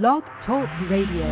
[0.00, 1.26] Blog Talk Radio.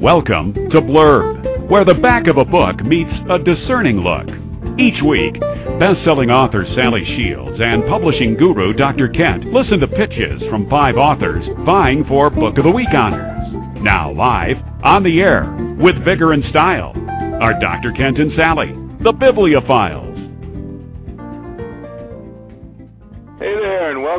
[0.00, 4.28] Welcome to Blurb, where the back of a book meets a discerning look.
[4.78, 5.40] Each week,
[5.80, 9.08] best-selling author Sally Shields and publishing guru Dr.
[9.08, 13.82] Kent listen to pitches from five authors vying for Book of the Week honors.
[13.82, 16.92] Now live, on the air, with vigor and style,
[17.42, 17.90] are Dr.
[17.90, 18.68] Kent and Sally,
[19.00, 20.03] the Bibliophiles.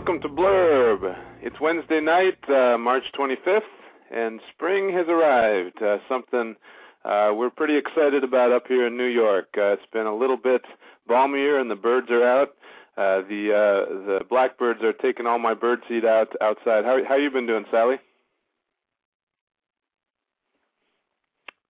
[0.07, 1.17] Welcome to Blurb.
[1.41, 3.61] It's Wednesday night, uh, March 25th,
[4.11, 5.81] and spring has arrived.
[5.81, 6.55] Uh, something
[7.03, 9.47] uh, we're pretty excited about up here in New York.
[9.57, 10.61] Uh, it's been a little bit
[11.09, 12.49] balmier, and the birds are out.
[12.95, 16.85] Uh, the uh, the blackbirds are taking all my bird seed out outside.
[16.85, 17.95] How how you been doing, Sally?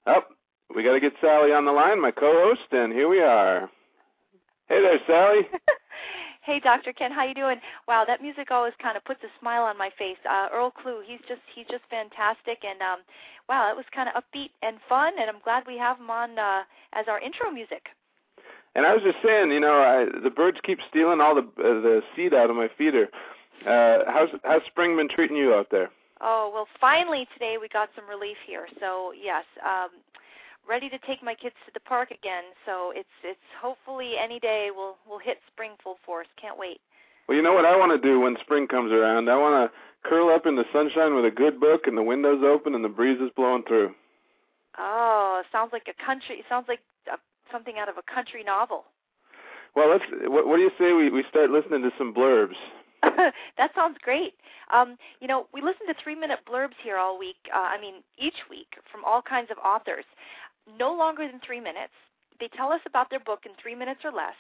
[0.08, 0.23] Oh,
[0.75, 3.70] we got to get Sally on the line, my co-host, and here we are.
[4.67, 5.47] Hey there, Sally.
[6.45, 6.94] Hey, Dr.
[6.94, 7.59] Kent, how you doing?
[7.88, 10.17] Wow, that music always kind of puts a smile on my face.
[10.30, 13.00] Uh, Earl Klugh, he's just he's just fantastic, and um,
[13.50, 16.38] wow, it was kind of upbeat and fun, and I'm glad we have him on
[16.38, 16.61] uh,
[16.94, 17.88] as our intro music.
[18.75, 21.81] And I was just saying, you know, I, the birds keep stealing all the uh,
[21.81, 23.09] the seed out of my feeder.
[23.66, 25.89] Uh, how's how's spring been treating you out there?
[26.22, 28.67] Oh well, finally today we got some relief here.
[28.80, 29.89] So yes, um,
[30.67, 32.44] ready to take my kids to the park again.
[32.66, 36.27] So it's it's hopefully any day we'll we'll hit spring full force.
[36.39, 36.80] Can't wait.
[37.27, 39.30] Well, you know what I want to do when spring comes around?
[39.30, 42.44] I want to curl up in the sunshine with a good book and the windows
[42.45, 43.94] open and the breeze is blowing through.
[44.77, 46.44] Oh, sounds like a country.
[46.49, 47.17] Sounds like a,
[47.52, 48.85] something out of a country novel.
[49.75, 50.03] Well, let's.
[50.29, 52.55] What, what do you say we we start listening to some blurbs?
[53.57, 54.33] that sounds great.
[54.73, 57.35] Um, you know, we listen to three-minute blurbs here all week.
[57.53, 60.05] Uh, I mean, each week from all kinds of authors
[60.80, 61.94] no longer than three minutes.
[62.39, 64.35] They tell us about their book in three minutes or less,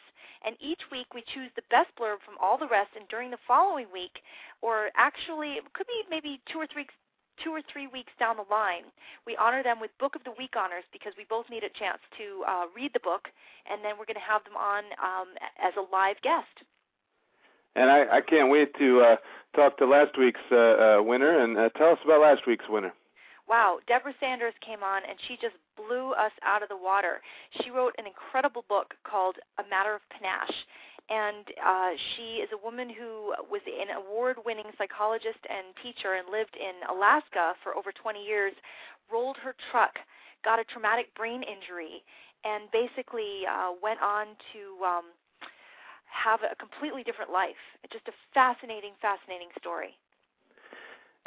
[0.45, 2.91] and each week we choose the best blurb from all the rest.
[2.95, 4.19] And during the following week,
[4.61, 6.87] or actually, it could be maybe two or three
[7.43, 8.83] two or three weeks down the line,
[9.27, 11.99] we honor them with Book of the Week honors because we both need a chance
[12.17, 13.27] to uh, read the book,
[13.69, 15.27] and then we're going to have them on um,
[15.61, 16.63] as a live guest.
[17.75, 19.15] And I, I can't wait to uh,
[19.53, 22.93] talk to last week's uh, uh, winner and uh, tell us about last week's winner
[23.47, 27.21] wow, Deborah Sanders came on and she just blew us out of the water.
[27.61, 30.65] She wrote an incredible book called A Matter of Panache.
[31.09, 36.25] And uh, she is a woman who was an award winning psychologist and teacher and
[36.31, 38.53] lived in Alaska for over 20 years,
[39.11, 39.93] rolled her truck,
[40.43, 42.01] got a traumatic brain injury,
[42.43, 45.05] and basically uh, went on to um,
[46.09, 47.59] have a completely different life.
[47.83, 49.93] It's just a fascinating, fascinating story.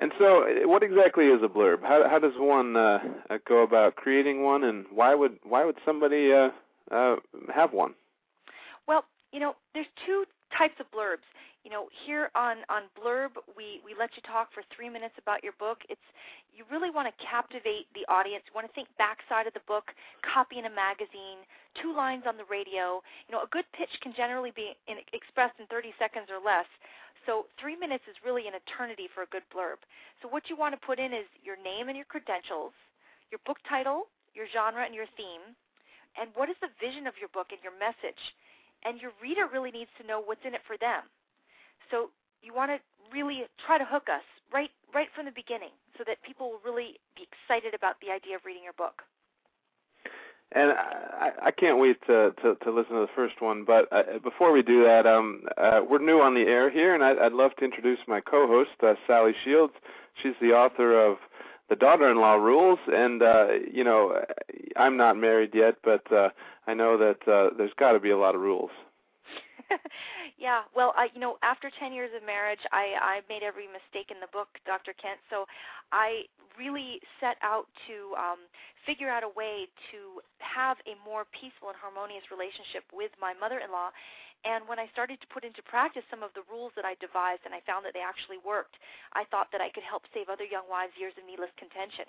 [0.01, 1.83] And so, what exactly is a blurb?
[1.83, 2.99] How, how does one uh,
[3.31, 6.51] uh, go about creating one, and why would why would somebody uh,
[6.93, 7.17] uh,
[7.53, 7.95] have one?
[8.87, 10.25] Well, you know, there's two
[10.57, 11.27] types of blurbs.
[11.65, 15.43] You know, here on on Blurb, we we let you talk for three minutes about
[15.43, 15.79] your book.
[15.91, 16.07] It's
[16.55, 18.43] you really want to captivate the audience.
[18.47, 19.91] You want to think backside of the book,
[20.23, 21.43] copy in a magazine,
[21.75, 23.03] two lines on the radio.
[23.27, 26.67] You know, a good pitch can generally be in, expressed in 30 seconds or less.
[27.29, 29.85] So three minutes is really an eternity for a good blurb.
[30.25, 32.73] So what you want to put in is your name and your credentials,
[33.29, 35.53] your book title, your genre, and your theme,
[36.17, 38.17] and what is the vision of your book and your message.
[38.89, 41.05] And your reader really needs to know what's in it for them.
[41.93, 42.09] So
[42.41, 42.81] you want to
[43.13, 46.97] really try to hook us right right from the beginning so that people will really
[47.13, 49.05] be excited about the idea of reading your book
[50.53, 53.65] and I, I can't wait to, to, to listen to the first one.
[53.65, 57.05] But uh, before we do that, um, uh, we're new on the air here, and
[57.05, 59.75] I'd, I'd love to introduce my co-host, uh, Sally Shields.
[60.23, 61.19] She's the author of
[61.69, 64.25] The Daughter-in-Law Rules, and uh, you know,
[64.77, 66.31] I'm not married yet, but uh,
[66.67, 68.71] I know that uh, there's got to be a lot of rules.
[70.39, 74.11] yeah, well, I, you know, after 10 years of marriage, I I made every mistake
[74.11, 74.93] in the book, Dr.
[74.97, 75.21] Kent.
[75.31, 75.45] So
[75.93, 76.25] I
[76.59, 78.41] really set out to um,
[78.83, 83.95] figure out a way to have a more peaceful and harmonious relationship with my mother-in-law.
[84.47, 87.43] And when I started to put into practice some of the rules that I devised,
[87.43, 88.79] and I found that they actually worked,
[89.15, 92.07] I thought that I could help save other young wives years of needless contention.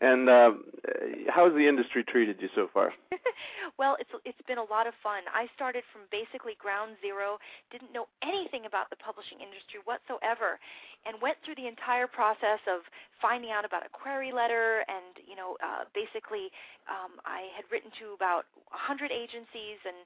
[0.00, 0.52] And uh,
[1.28, 2.96] how has the industry treated you so far?
[3.78, 5.28] well, it's it's been a lot of fun.
[5.28, 7.36] I started from basically ground zero,
[7.68, 10.56] didn't know anything about the publishing industry whatsoever,
[11.04, 12.88] and went through the entire process of
[13.20, 14.88] finding out about a query letter.
[14.88, 16.48] And you know, uh, basically,
[16.88, 20.00] um, I had written to about 100 agencies and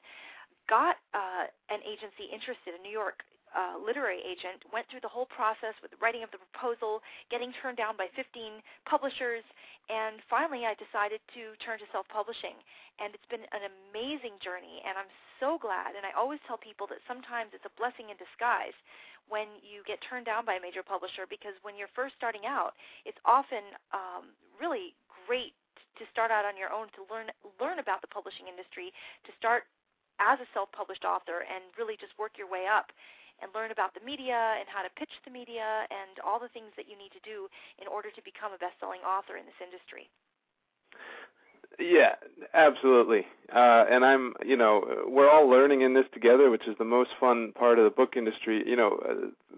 [0.66, 3.22] got uh, an agency interested, a New York
[3.54, 7.54] uh, literary agent, went through the whole process with the writing of the proposal, getting
[7.62, 9.46] turned down by 15 publishers,
[9.88, 12.58] and finally I decided to turn to self-publishing.
[12.98, 15.10] And it's been an amazing journey, and I'm
[15.42, 15.98] so glad.
[15.98, 18.74] And I always tell people that sometimes it's a blessing in disguise
[19.26, 22.76] when you get turned down by a major publisher because when you're first starting out,
[23.08, 24.94] it's often um, really
[25.26, 25.56] great
[25.96, 27.30] to start out on your own to learn
[27.62, 28.90] learn about the publishing industry,
[29.24, 29.64] to start
[30.22, 32.92] as a self-published author and really just work your way up
[33.42, 36.72] and learn about the media and how to pitch the media and all the things
[36.76, 37.48] that you need to do
[37.80, 40.10] in order to become a best-selling author in this industry.
[41.78, 42.14] Yeah,
[42.52, 43.26] absolutely.
[43.52, 47.10] Uh, and I'm, you know, we're all learning in this together, which is the most
[47.18, 48.62] fun part of the book industry.
[48.66, 49.14] You know, uh,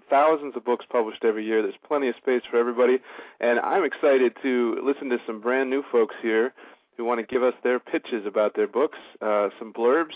[0.08, 1.62] thousands of books published every year.
[1.62, 2.98] There's plenty of space for everybody,
[3.40, 6.54] and I'm excited to listen to some brand new folks here
[6.96, 10.14] who want to give us their pitches about their books, uh, some blurbs.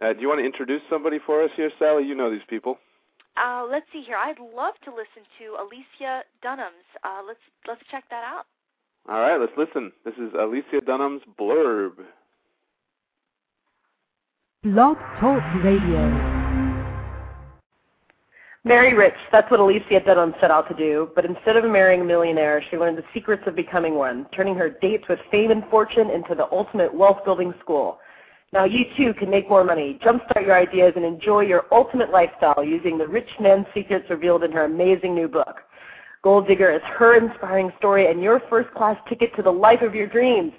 [0.00, 2.04] Uh, do you want to introduce somebody for us here, Sally?
[2.04, 2.78] You know these people.
[3.36, 4.16] Uh, let's see here.
[4.16, 6.88] I'd love to listen to Alicia Dunams'.
[7.02, 8.44] Uh, let's let's check that out.
[9.08, 9.90] All right, let's listen.
[10.04, 11.92] This is Alicia Dunams' blurb.
[14.62, 16.42] Blog Talk Radio.
[18.64, 22.04] Marry rich, that's what Alicia Dunham set out to do, but instead of marrying a
[22.04, 26.10] millionaire, she learned the secrets of becoming one, turning her dates with fame and fortune
[26.10, 27.98] into the ultimate wealth building school.
[28.52, 32.62] Now you too can make more money, jumpstart your ideas, and enjoy your ultimate lifestyle
[32.62, 35.62] using the rich man's secrets revealed in her amazing new book.
[36.22, 39.94] Goal Digger is her inspiring story and your first class ticket to the life of
[39.94, 40.52] your dreams.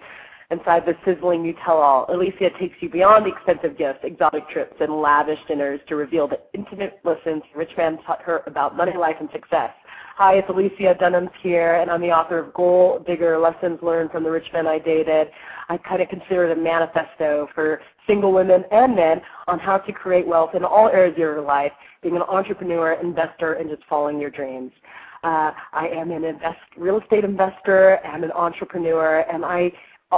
[0.54, 5.40] Inside the sizzling new tell-all, Alicia takes you beyond expensive gifts, exotic trips, and lavish
[5.48, 9.72] dinners to reveal the intimate lessons Rich Man taught her about money, life, and success.
[10.16, 14.24] Hi, it's Alicia Dunams here, and I'm the author of Goal Digger, Lessons Learned from
[14.24, 15.30] the Rich Men I Dated.
[15.70, 19.92] I kind of consider it a manifesto for single women and men on how to
[19.92, 21.72] create wealth in all areas of your life,
[22.04, 24.72] being an entrepreneur, investor, and just following your dreams.
[25.24, 29.72] Uh, I am an invest, real estate investor and an entrepreneur, and I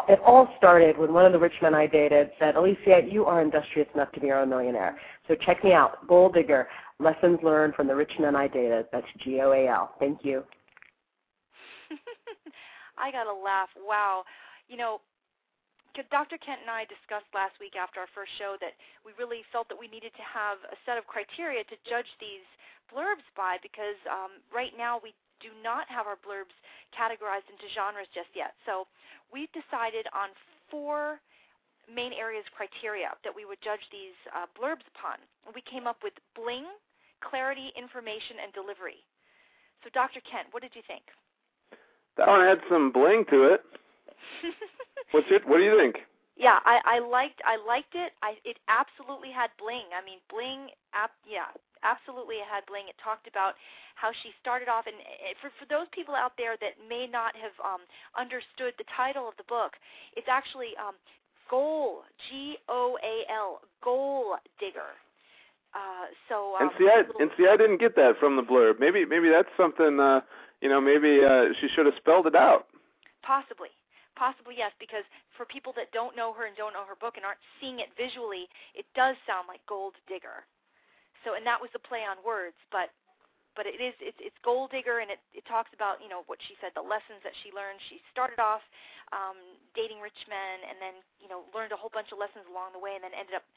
[0.09, 3.41] it all started when one of the rich men I dated said, Alicia, you are
[3.41, 4.97] industrious enough to be your own millionaire.
[5.27, 6.67] So check me out, Goal Digger,
[6.99, 8.85] Lessons Learned from the Rich Men I Dated.
[8.91, 9.95] That's G-O-A-L.
[9.99, 10.43] Thank you.
[12.97, 13.69] I got to laugh.
[13.75, 14.23] Wow.
[14.69, 15.01] You know,
[16.11, 16.37] Dr.
[16.39, 18.75] Kent and I discussed last week after our first show that
[19.07, 22.43] we really felt that we needed to have a set of criteria to judge these
[22.91, 26.55] blurbs by because um, right now we do not have our blurbs
[26.95, 28.55] categorized into genres just yet.
[28.65, 28.87] So
[29.31, 30.31] we've decided on
[30.69, 31.19] four
[31.85, 35.21] main areas criteria that we would judge these uh, blurbs upon.
[35.53, 36.65] We came up with bling,
[37.21, 39.05] clarity, information, and delivery.
[39.83, 40.21] So Dr.
[40.25, 41.03] Kent, what did you think?
[42.17, 43.61] That one had some bling to it.
[45.11, 45.47] What's it?
[45.47, 46.01] What do you think?
[46.35, 48.11] Yeah, I, I liked I liked it.
[48.23, 49.87] I it absolutely had bling.
[49.95, 50.67] I mean, bling.
[50.93, 51.51] Ap, yeah,
[51.85, 52.89] absolutely had bling.
[52.89, 53.53] It talked about
[53.93, 54.97] how she started off, and
[55.37, 57.85] for for those people out there that may not have um,
[58.17, 59.77] understood the title of the book,
[60.17, 60.97] it's actually um,
[61.49, 64.97] Goal G O A L Goal Digger.
[65.77, 68.79] Uh, so um, and see, I and see, I didn't get that from the blurb.
[68.79, 69.99] Maybe maybe that's something.
[69.99, 70.21] Uh,
[70.61, 72.65] you know, maybe uh, she should have spelled it out.
[73.21, 73.69] Possibly,
[74.15, 75.03] Possibly yes, because
[75.35, 77.91] for people that don't know her and don't know her book and aren't seeing it
[77.99, 80.47] visually, it does sound like Gold Digger.
[81.23, 82.91] So, and that was the play on words, but
[83.55, 86.37] but it is it's it's Goal Digger, and it it talks about you know what
[86.43, 87.79] she said, the lessons that she learned.
[87.87, 88.61] She started off
[89.15, 89.39] um,
[89.73, 92.83] dating rich men, and then you know learned a whole bunch of lessons along the
[92.83, 93.47] way, and then ended up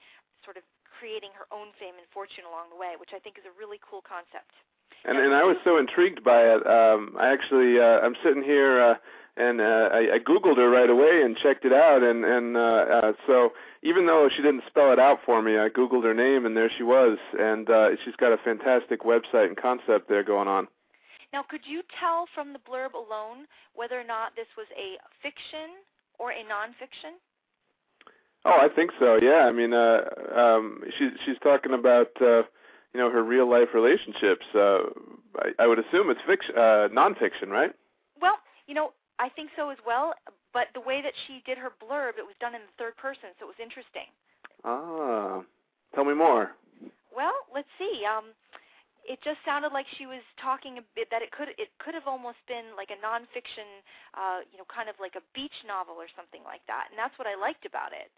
[0.46, 3.46] sort of creating her own fame and fortune along the way, which I think is
[3.46, 4.55] a really cool concept.
[5.05, 6.67] And and I was so intrigued by it.
[6.67, 8.81] Um, I actually uh, I'm sitting here.
[8.81, 8.95] Uh,
[9.39, 12.61] and uh, I, I googled her right away and checked it out and and uh,
[12.61, 13.53] uh, so
[13.83, 16.71] even though she didn't spell it out for me I googled her name and there
[16.77, 20.67] she was and uh, she's got a fantastic website and concept there going on
[21.33, 25.79] now could you tell from the blurb alone whether or not this was a fiction
[26.19, 27.15] or a nonfiction
[28.45, 30.01] oh I think so yeah I mean uh,
[30.35, 32.43] um, she's she's talking about uh,
[32.95, 34.79] you know her real life relationships uh,
[35.37, 37.73] I, I would assume it's fiction uh, nonfiction right
[38.21, 40.15] well you know I think so as well.
[40.55, 43.35] But the way that she did her blurb, it was done in the third person,
[43.39, 44.09] so it was interesting.
[44.65, 45.43] Ah,
[45.95, 46.55] tell me more.
[47.15, 48.07] Well, let's see.
[48.07, 48.33] Um,
[49.03, 52.07] it just sounded like she was talking a bit that it could it could have
[52.07, 53.83] almost been like a nonfiction,
[54.15, 57.17] uh, you know, kind of like a beach novel or something like that, and that's
[57.19, 58.11] what I liked about it.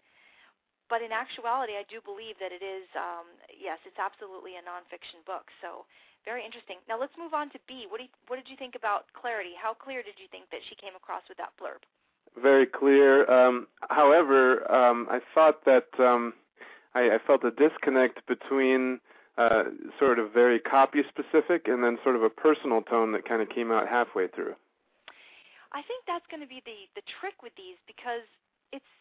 [0.91, 2.83] But in actuality, I do believe that it is.
[2.99, 5.47] Um, yes, it's absolutely a nonfiction book.
[5.63, 5.87] So
[6.27, 6.83] very interesting.
[6.91, 7.87] Now let's move on to B.
[7.87, 9.55] What, you, what did you think about clarity?
[9.55, 11.79] How clear did you think that she came across with that blurb?
[12.35, 13.23] Very clear.
[13.31, 16.35] Um, however, um, I thought that um,
[16.93, 18.99] I, I felt a disconnect between
[19.39, 23.41] uh, sort of very copy specific, and then sort of a personal tone that kind
[23.41, 24.55] of came out halfway through.
[25.71, 28.27] I think that's going to be the the trick with these because
[28.75, 28.91] it's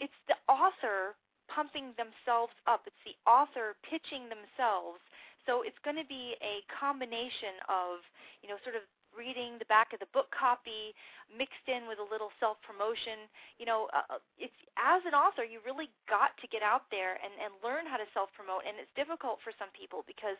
[0.00, 1.14] it's the author
[1.48, 2.84] pumping themselves up.
[2.86, 5.00] It's the author pitching themselves.
[5.48, 8.04] So it's going to be a combination of,
[8.44, 8.84] you know, sort of
[9.16, 10.92] reading the back of the book copy
[11.32, 13.24] mixed in with a little self promotion.
[13.56, 17.16] You know, uh, uh, it's as an author, you really got to get out there
[17.16, 18.68] and, and learn how to self promote.
[18.68, 20.36] And it's difficult for some people because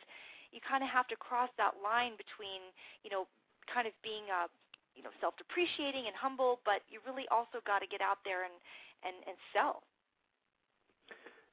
[0.52, 2.68] you kind of have to cross that line between,
[3.00, 3.24] you know,
[3.64, 4.48] kind of being a, uh,
[4.92, 8.42] you know, self depreciating and humble, but you really also got to get out there
[8.42, 8.54] and
[9.04, 9.82] and and sell.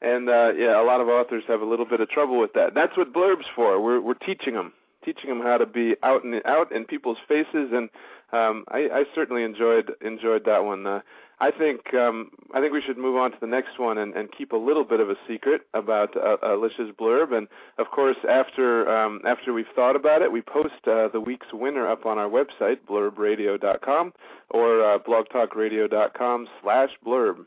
[0.02, 2.74] And uh, yeah, a lot of authors have a little bit of trouble with that.
[2.74, 3.82] That's what blurbs for.
[3.82, 4.74] We're we're teaching them,
[5.04, 7.72] teaching them how to be out and out in people's faces.
[7.72, 7.90] And
[8.32, 10.86] um, I, I certainly enjoyed enjoyed that one.
[10.86, 11.02] Uh,
[11.40, 14.32] I think um, I think we should move on to the next one and, and
[14.32, 17.36] keep a little bit of a secret about uh, Alicia's blurb.
[17.36, 21.48] And of course, after um, after we've thought about it, we post uh, the week's
[21.52, 24.14] winner up on our website, blurbradio.com
[24.52, 27.46] or uh, blogtalkradio.com slash blurb.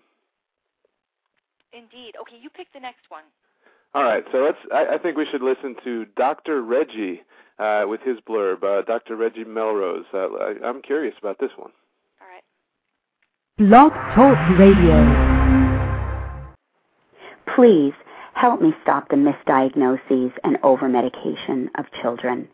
[1.72, 2.14] Indeed.
[2.20, 3.24] Okay, you pick the next one.
[3.94, 4.58] All right, so let's.
[4.72, 6.62] I, I think we should listen to Dr.
[6.62, 7.22] Reggie
[7.58, 8.62] uh, with his blurb.
[8.62, 9.16] Uh, Dr.
[9.16, 10.04] Reggie Melrose.
[10.12, 11.70] Uh, I, I'm curious about this one.
[13.58, 15.02] Blog Talk Radio.
[17.56, 17.92] Please
[18.34, 22.46] help me stop the misdiagnoses and overmedication of children.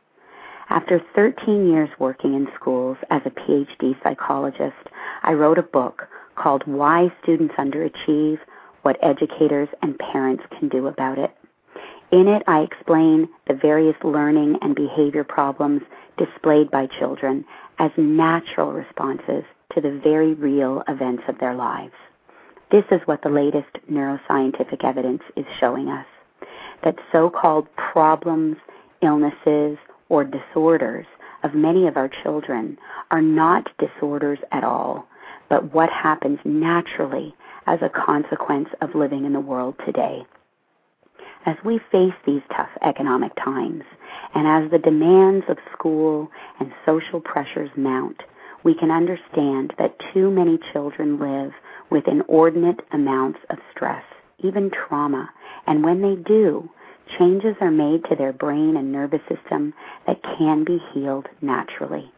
[0.71, 4.89] After 13 years working in schools as a PhD psychologist,
[5.23, 8.39] I wrote a book called Why Students Underachieve
[8.81, 11.33] what educators and parents can do about it.
[12.13, 15.83] In it, I explain the various learning and behavior problems
[16.17, 17.45] displayed by children
[17.79, 21.95] as natural responses to the very real events of their lives.
[22.71, 26.07] This is what the latest neuroscientific evidence is showing us
[26.83, 28.57] that so called problems,
[29.03, 29.79] illnesses,
[30.09, 31.07] or disorders
[31.43, 32.79] of many of our children
[33.11, 35.07] are not disorders at all,
[35.49, 37.35] but what happens naturally
[37.67, 40.23] as a consequence of living in the world today.
[41.47, 43.85] As we face these tough economic times,
[44.35, 48.23] and as the demands of school and social pressures mount,
[48.65, 51.53] we can understand that too many children live
[51.91, 54.05] with inordinate amounts of stress,
[54.39, 55.31] even trauma,
[55.67, 56.69] and when they do,
[57.19, 59.73] changes are made to their brain and nervous system
[60.07, 62.11] that can be healed naturally.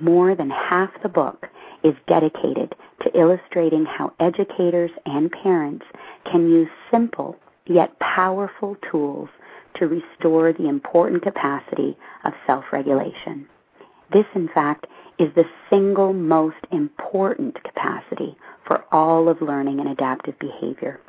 [0.00, 1.46] More than half the book
[1.82, 5.84] is dedicated to illustrating how educators and parents
[6.30, 7.36] can use simple
[7.66, 9.28] yet powerful tools
[9.78, 13.46] to restore the important capacity of self regulation.
[14.12, 14.86] This, in fact,
[15.18, 21.00] is the single most important capacity for all of learning and adaptive behavior.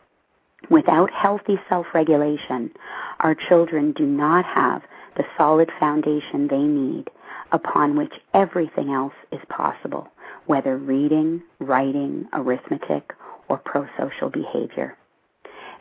[0.70, 2.72] Without healthy self regulation,
[3.20, 4.82] our children do not have
[5.18, 7.10] the solid foundation they need
[7.52, 10.10] upon which everything else is possible
[10.46, 13.14] whether reading, writing, arithmetic,
[13.48, 14.98] or prosocial behavior.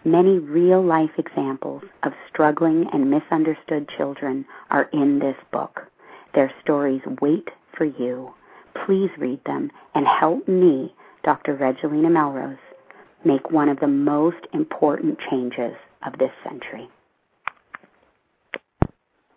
[0.04, 5.82] Many real life examples of struggling and misunderstood children are in this book.
[6.34, 8.32] Their stories wait for you.
[8.86, 11.56] Please read them and help me, Dr.
[11.56, 12.56] Regalena Melrose,
[13.24, 15.74] make one of the most important changes
[16.06, 16.88] of this century.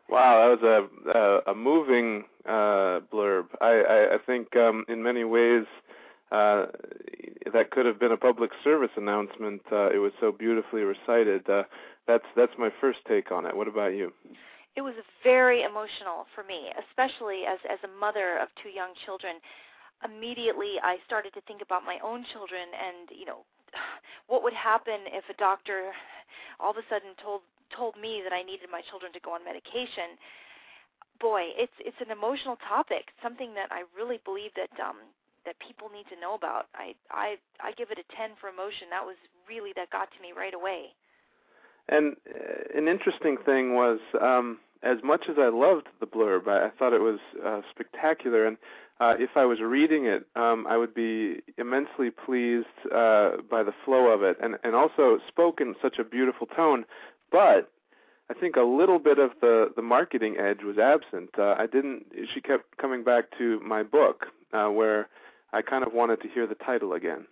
[0.07, 3.47] Wow, that was a a, a moving uh, blurb.
[3.59, 5.65] I, I, I think um, in many ways
[6.31, 6.67] uh,
[7.53, 9.61] that could have been a public service announcement.
[9.71, 11.49] Uh, it was so beautifully recited.
[11.49, 11.63] Uh,
[12.07, 13.55] that's that's my first take on it.
[13.55, 14.13] What about you?
[14.75, 19.39] It was very emotional for me, especially as as a mother of two young children.
[20.03, 23.47] Immediately, I started to think about my own children, and you know,
[24.27, 25.91] what would happen if a doctor
[26.59, 27.41] all of a sudden told
[27.75, 30.19] told me that I needed my children to go on medication
[31.19, 34.97] boy, it's it's an emotional topic, something that I really believe that um
[35.45, 36.67] that people need to know about.
[36.75, 38.89] I I I give it a 10 for emotion.
[38.89, 39.15] That was
[39.47, 40.93] really that got to me right away.
[41.87, 46.67] And uh, an interesting thing was um as much as I loved the blurb, I,
[46.67, 48.57] I thought it was uh, spectacular and
[48.99, 53.73] uh, if I was reading it, um, I would be immensely pleased uh, by the
[53.83, 56.85] flow of it, and and also spoke in such a beautiful tone.
[57.29, 57.69] But
[58.29, 61.31] I think a little bit of the the marketing edge was absent.
[61.37, 62.05] Uh, I didn't.
[62.33, 65.09] She kept coming back to my book, uh, where
[65.51, 67.25] I kind of wanted to hear the title again.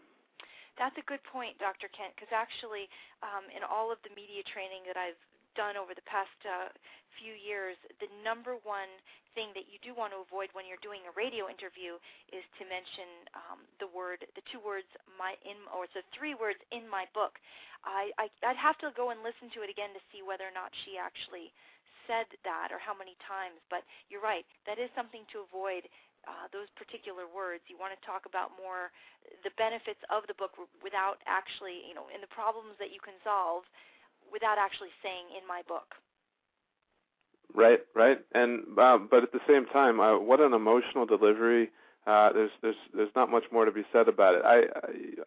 [0.77, 1.85] That's a good point, Dr.
[1.93, 2.89] Kent, because actually,
[3.21, 5.19] um, in all of the media training that I've
[5.53, 6.73] done over the past uh,
[7.21, 8.89] few years, the number one
[9.37, 11.97] thing that you do want to avoid when you're doing a radio interview
[12.33, 13.05] is to mention
[13.37, 17.37] um, the word, the two words, my in, or the three words in my book.
[17.85, 20.53] I, I I'd have to go and listen to it again to see whether or
[20.53, 21.53] not she actually
[22.05, 23.61] said that or how many times.
[23.69, 25.85] But you're right, that is something to avoid.
[26.23, 27.67] Uh, those particular words.
[27.67, 28.95] You want to talk about more
[29.43, 33.19] the benefits of the book without actually, you know, in the problems that you can
[33.27, 33.67] solve
[34.31, 35.99] without actually saying in my book.
[37.53, 41.69] Right, right, and uh, but at the same time, uh, what an emotional delivery.
[42.07, 44.41] Uh, there's there's there's not much more to be said about it.
[44.43, 44.63] I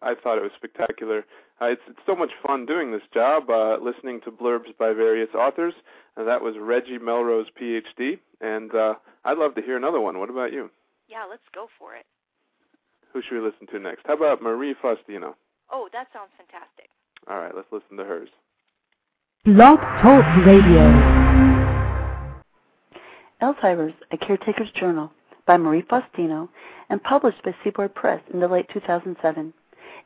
[0.01, 1.25] I, I thought it was spectacular.
[1.61, 5.29] Uh, it's it's so much fun doing this job, uh, listening to blurbs by various
[5.33, 5.73] authors.
[6.17, 10.19] And that was Reggie Melrose, PhD, and uh, I'd love to hear another one.
[10.19, 10.69] What about you?
[11.07, 12.05] Yeah, let's go for it.
[13.13, 14.01] Who should we listen to next?
[14.05, 15.35] How about Marie Faustino?
[15.71, 16.89] Oh, that sounds fantastic.
[17.29, 18.29] All right, let's listen to hers.
[19.45, 20.83] Blog Talk Radio.
[23.41, 25.11] Alzheimer's, A Caretaker's Journal
[25.45, 26.49] by Marie Faustino
[26.89, 29.53] and published by Seaboard Press in the late 2007,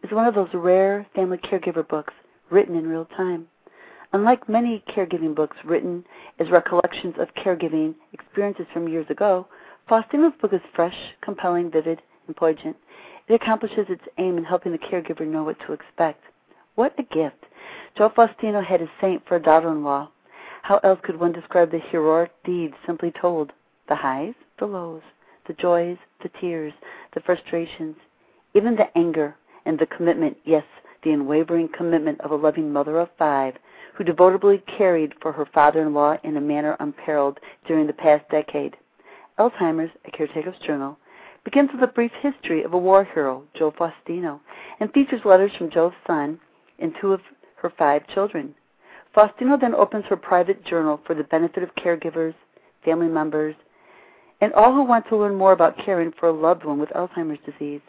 [0.04, 2.14] is one of those rare family caregiver books
[2.50, 3.48] written in real time.
[4.14, 6.04] Unlike many caregiving books written
[6.40, 9.48] as recollections of caregiving experiences from years ago,
[9.90, 12.78] Faustino's book is fresh, compelling, vivid, and poignant.
[13.28, 16.24] It accomplishes its aim in helping the caregiver know what to expect.
[16.76, 17.46] What a gift!
[17.98, 20.10] Joe Faustino had a saint for a daughter-in-law,
[20.64, 23.52] how else could one describe the heroic deeds simply told?
[23.90, 25.02] The highs, the lows,
[25.48, 26.74] the joys, the tears,
[27.14, 27.96] the frustrations,
[28.54, 29.36] even the anger
[29.66, 30.64] and the commitment, yes,
[31.04, 33.56] the unwavering commitment of a loving mother of five
[33.96, 38.30] who devotedly cared for her father in law in a manner unparalleled during the past
[38.30, 38.78] decade.
[39.40, 40.98] Alzheimer's, a caretaker's journal,
[41.44, 44.40] begins with a brief history of a war hero, Joe Faustino,
[44.80, 46.40] and features letters from Joe's son
[46.80, 47.22] and two of
[47.58, 48.56] her five children.
[49.16, 52.36] Faustino then opens her private journal for the benefit of caregivers,
[52.86, 53.56] family members,
[54.40, 57.40] and all who want to learn more about caring for a loved one with Alzheimer's
[57.46, 57.82] disease.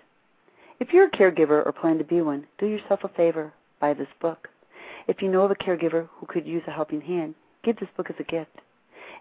[0.81, 3.53] If you're a caregiver or plan to be one, do yourself a favor.
[3.81, 4.49] Buy this book.
[5.09, 7.35] If you know of a caregiver who could use a helping hand,
[7.65, 8.61] give this book as a gift.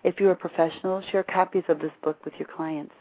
[0.04, 2.94] If you're a professional, share copies of this book with your clients.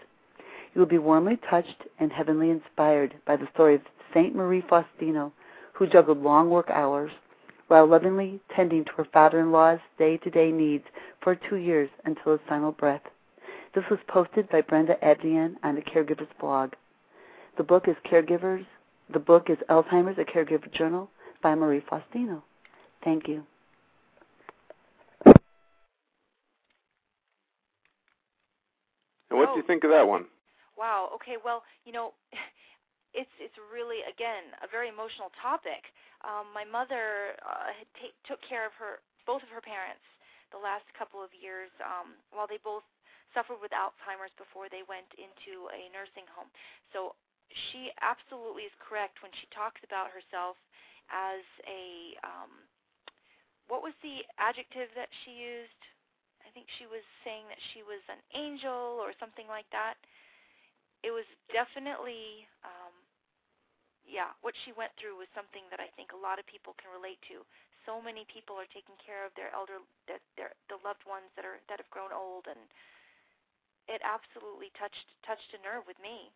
[0.75, 5.33] You will be warmly touched and heavenly inspired by the story of Saint Marie Faustino,
[5.73, 7.11] who juggled long work hours
[7.69, 10.85] while lovingly tending to her father-in-law's day-to-day needs
[11.23, 13.03] for two years until his final breath.
[13.75, 16.73] This was posted by Brenda Adrian on the Caregivers blog.
[17.57, 18.67] The book is Caregivers.
[19.13, 21.09] The book is Alzheimer's: A Caregiver Journal
[21.43, 22.43] by Marie Faustino.
[23.05, 23.45] Thank you.
[29.31, 29.55] And what oh.
[29.55, 30.27] do you think of that one?
[30.77, 31.11] Wow.
[31.15, 31.39] Okay.
[31.39, 32.13] Well, you know,
[33.19, 35.91] it's it's really again a very emotional topic.
[36.27, 40.05] Um, my mother uh, had ta- took care of her both of her parents
[40.51, 42.85] the last couple of years um, while they both
[43.31, 46.51] suffered with Alzheimer's before they went into a nursing home.
[46.91, 47.15] So
[47.71, 50.59] she absolutely is correct when she talks about herself
[51.11, 52.51] as a um,
[53.71, 55.83] what was the adjective that she used?
[56.51, 59.95] I think she was saying that she was an angel or something like that.
[61.07, 61.23] It was
[61.55, 62.91] definitely um,
[64.03, 66.91] yeah, what she went through was something that I think a lot of people can
[66.91, 67.47] relate to.
[67.87, 69.79] So many people are taking care of their elder,
[70.11, 72.59] their, their the loved ones that are that have grown old, and
[73.87, 76.35] it absolutely touched touched a nerve with me.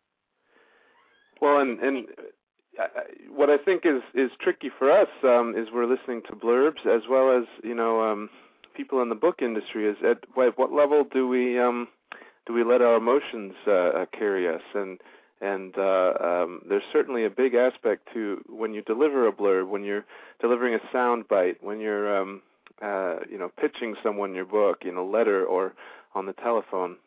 [1.43, 2.07] Well, and and
[3.29, 7.03] what I think is is tricky for us um, is we're listening to blurbs as
[7.11, 8.31] well as you know um,
[8.75, 9.87] people in the book industry.
[9.87, 11.87] Is at what, level do we um,
[12.45, 14.99] do we let our emotions uh, carry us and
[15.41, 19.83] and uh, um, there's certainly a big aspect to when you deliver a blurb, when
[19.83, 20.05] you're
[20.39, 22.41] delivering a sound bite, when you're um,
[22.81, 25.73] uh, you know pitching someone your book in a letter or
[26.13, 26.97] on the telephone.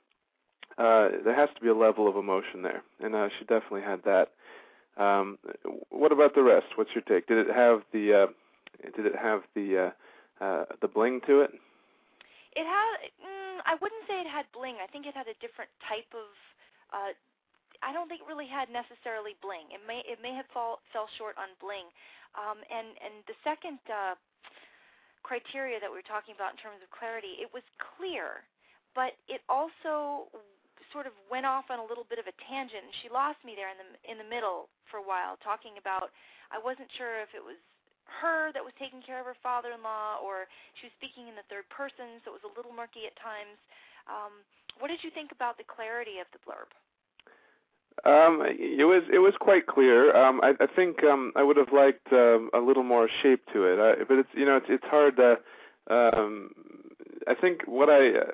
[0.77, 4.01] Uh, there has to be a level of emotion there, and uh, she definitely had
[4.05, 4.29] that.
[4.97, 5.39] Um,
[5.91, 6.67] what about the rest?
[6.77, 7.27] What's your take?
[7.27, 8.27] Did it have the uh,
[8.95, 9.91] did it have the uh,
[10.41, 11.53] uh, the bling to it?
[12.57, 13.11] It had.
[13.23, 14.77] Mm, I wouldn't say it had bling.
[14.83, 16.31] I think it had a different type of
[16.93, 17.13] uh,
[17.83, 19.71] I don't think it really had necessarily bling.
[19.71, 21.87] It may it may have fall fell short on bling.
[22.35, 24.19] Um, and and the second uh,
[25.23, 28.47] criteria that we were talking about in terms of clarity, it was clear,
[28.95, 30.31] but it also
[30.91, 32.83] sort of went off on a little bit of a tangent.
[32.83, 36.11] And she lost me there in the in the middle for a while, talking about
[36.51, 37.59] I wasn't sure if it was
[38.09, 40.49] her that was taking care of her father-in-law, or
[40.81, 43.61] she was speaking in the third person, so it was a little murky at times.
[44.09, 44.43] Um,
[44.81, 46.73] what did you think about the clarity of the blurb?
[48.07, 50.15] Um, it was it was quite clear.
[50.15, 53.65] Um, I, I think um, I would have liked um, a little more shape to
[53.65, 55.39] it, I, but it's you know it's it's hard to
[55.91, 56.51] um,
[57.27, 58.25] I think what I uh,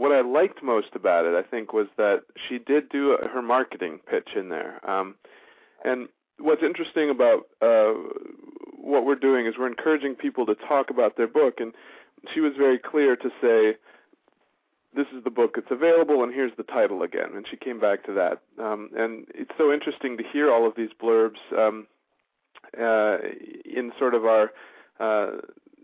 [0.00, 4.00] what I liked most about it, I think, was that she did do her marketing
[4.08, 4.80] pitch in there.
[4.88, 5.16] Um,
[5.84, 7.92] and what's interesting about uh,
[8.90, 11.72] what we're doing is we're encouraging people to talk about their book, and
[12.34, 13.76] she was very clear to say,
[14.94, 18.04] "This is the book; it's available, and here's the title again." And she came back
[18.04, 21.86] to that, um, and it's so interesting to hear all of these blurbs um,
[22.78, 23.18] uh,
[23.64, 24.52] in sort of our
[24.98, 25.30] uh,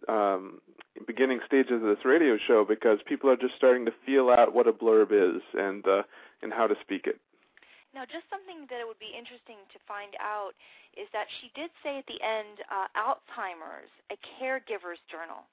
[0.09, 0.61] um,
[1.07, 4.67] beginning stages of this radio show because people are just starting to feel out what
[4.67, 6.03] a blurb is and uh,
[6.43, 7.21] and how to speak it.
[7.97, 10.53] Now, just something that it would be interesting to find out
[10.93, 15.49] is that she did say at the end, uh, Alzheimer's, a caregiver's journal.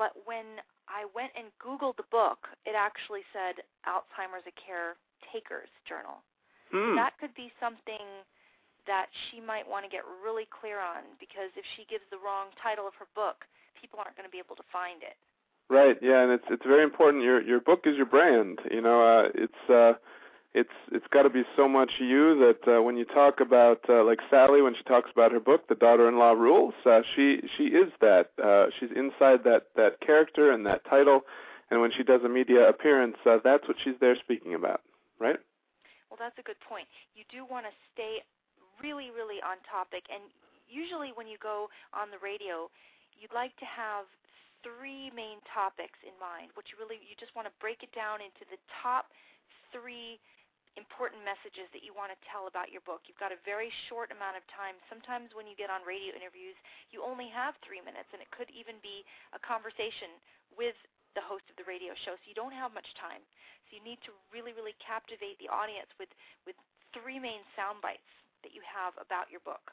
[0.00, 6.24] But when I went and Googled the book, it actually said Alzheimer's, a caretaker's journal.
[6.72, 6.96] Hmm.
[6.96, 8.24] That could be something
[8.88, 12.56] that she might want to get really clear on because if she gives the wrong
[12.56, 13.44] title of her book,
[13.76, 15.20] people aren't going to be able to find it.
[15.68, 15.96] Right.
[16.00, 17.24] Yeah, and it's it's very important.
[17.24, 18.60] Your your book is your brand.
[18.68, 19.96] You know, uh, it's uh,
[20.54, 24.04] it's it's got to be so much you that uh, when you talk about uh,
[24.04, 27.92] like Sally when she talks about her book The Daughter-in-Law Rules uh, she she is
[28.00, 31.22] that uh, she's inside that that character and that title
[31.70, 34.80] and when she does a media appearance uh, that's what she's there speaking about
[35.18, 35.38] right?
[36.08, 36.86] Well that's a good point.
[37.14, 38.22] You do want to stay
[38.80, 40.22] really really on topic and
[40.70, 42.70] usually when you go on the radio
[43.18, 44.06] you'd like to have
[44.62, 48.22] three main topics in mind which you really you just want to break it down
[48.22, 49.10] into the top
[49.74, 50.22] three
[50.74, 53.06] important messages that you want to tell about your book.
[53.06, 54.74] You've got a very short amount of time.
[54.90, 56.58] Sometimes when you get on radio interviews,
[56.90, 60.18] you only have three minutes, and it could even be a conversation
[60.54, 60.74] with
[61.14, 63.22] the host of the radio show, so you don't have much time.
[63.70, 66.10] So you need to really, really captivate the audience with,
[66.42, 66.58] with
[66.90, 68.10] three main sound bites
[68.42, 69.70] that you have about your book.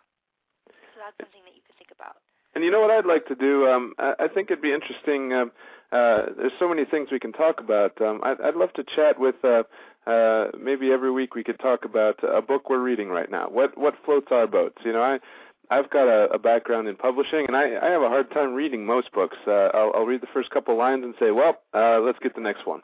[0.70, 2.22] So that's something that you can think about.
[2.62, 3.68] And you know what I'd like to do?
[3.68, 5.34] Um, I, I think it'd be interesting.
[5.34, 5.52] Um,
[5.92, 8.00] uh, there's so many things we can talk about.
[8.00, 9.64] Um, I'd, I'd love to chat with uh,
[10.06, 13.48] uh, maybe every week we could talk about a book we're reading right now.
[13.50, 14.78] What what floats our boats?
[14.86, 15.18] You know, I
[15.72, 18.86] I've got a, a background in publishing, and I, I have a hard time reading
[18.86, 19.38] most books.
[19.48, 22.42] Uh, I'll, I'll read the first couple lines and say, well, uh, let's get the
[22.42, 22.82] next one.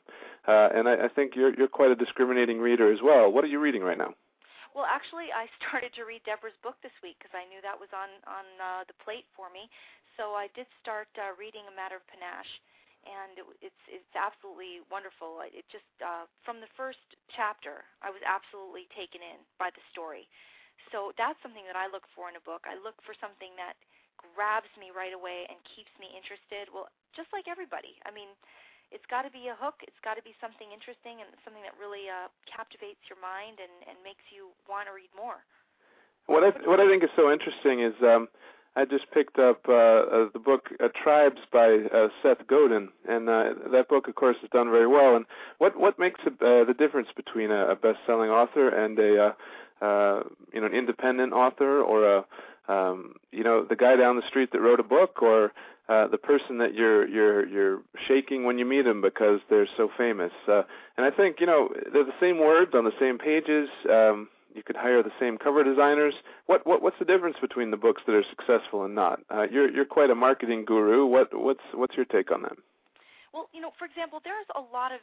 [0.47, 3.31] Uh, and I, I think you're you're quite a discriminating reader as well.
[3.31, 4.15] What are you reading right now?
[4.77, 7.89] Well, actually, I started to read Deborah's book this week because I knew that was
[7.97, 9.65] on on uh, the plate for me.
[10.21, 12.61] So I did start uh, reading A Matter of Panache
[13.05, 15.41] and it, it's it's absolutely wonderful.
[15.49, 17.01] It just uh, from the first
[17.33, 20.29] chapter, I was absolutely taken in by the story.
[20.93, 22.69] So that's something that I look for in a book.
[22.69, 23.73] I look for something that
[24.21, 26.69] grabs me right away and keeps me interested.
[26.69, 26.85] Well,
[27.17, 27.97] just like everybody.
[28.05, 28.29] I mean,
[28.91, 29.83] it's got to be a hook.
[29.83, 33.73] It's got to be something interesting and something that really uh, captivates your mind and,
[33.87, 35.43] and makes you want to read more.
[36.27, 38.27] What I what I think is so interesting is um,
[38.75, 43.27] I just picked up uh, uh, the book uh, Tribes by uh, Seth Godin, and
[43.27, 45.15] uh, that book, of course, has done very well.
[45.15, 45.25] And
[45.57, 49.33] what what makes uh, the difference between a, a best-selling author and a
[49.81, 50.23] uh, uh,
[50.53, 52.25] you know an independent author, or a
[52.67, 55.53] um, you know the guy down the street that wrote a book, or
[55.89, 59.89] uh, the person that you're you're you're shaking when you meet them because they're so
[59.97, 60.31] famous.
[60.47, 60.63] Uh,
[60.97, 63.69] and I think you know they're the same words on the same pages.
[63.89, 66.15] Um, you could hire the same cover designers.
[66.47, 69.21] What what what's the difference between the books that are successful and not?
[69.29, 71.05] Uh, you're you're quite a marketing guru.
[71.05, 72.57] What what's what's your take on that?
[73.33, 74.99] Well, you know, for example, there's a lot of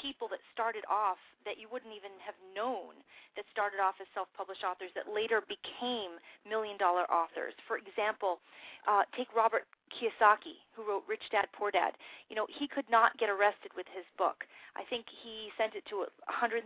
[0.00, 2.94] people that started off that you wouldn't even have known
[3.36, 7.54] that started off as self-published authors that later became million-dollar authors.
[7.66, 8.38] For example,
[8.86, 11.98] uh, take Robert Kiyosaki, who wrote Rich Dad Poor Dad.
[12.30, 14.46] You know, he could not get arrested with his book.
[14.76, 16.62] I think he sent it to 130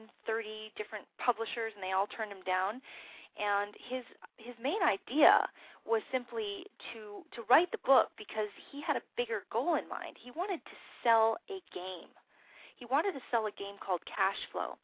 [0.76, 2.80] different publishers, and they all turned him down.
[3.40, 4.04] And his
[4.36, 5.48] his main idea
[5.88, 10.20] was simply to to write the book because he had a bigger goal in mind.
[10.20, 12.12] He wanted to sell a game.
[12.82, 14.74] He wanted to sell a game called Cash Flow.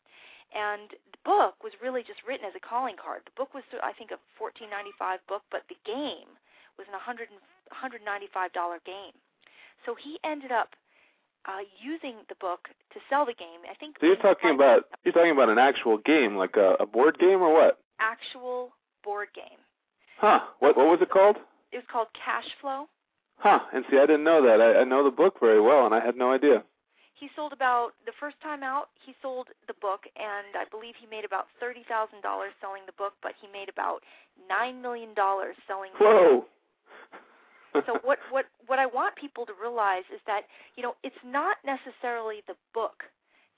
[0.55, 3.27] And the book was really just written as a calling card.
[3.27, 6.31] The book was, I think, a $14.95 book, but the game
[6.79, 7.27] was an 100
[7.75, 9.19] $195 game.
[9.85, 10.79] So he ended up
[11.45, 13.67] uh, using the book to sell the game.
[13.69, 13.97] I think.
[13.99, 17.43] So you're talking about you're talking about an actual game, like a, a board game,
[17.43, 17.83] or what?
[17.99, 18.71] Actual
[19.03, 19.59] board game.
[20.19, 20.47] Huh.
[20.61, 21.37] What what was it called?
[21.73, 22.87] It was called Cash Flow.
[23.39, 23.59] Huh.
[23.75, 24.61] And see, I didn't know that.
[24.63, 26.63] I, I know the book very well, and I had no idea.
[27.19, 28.91] He sold about the first time out.
[29.05, 32.95] He sold the book, and I believe he made about thirty thousand dollars selling the
[32.95, 34.03] book, but he made about
[34.49, 35.91] nine million dollars selling.
[35.99, 36.47] Whoa.
[37.87, 40.43] so what what what I want people to realize is that
[40.77, 43.03] you know it's not necessarily the book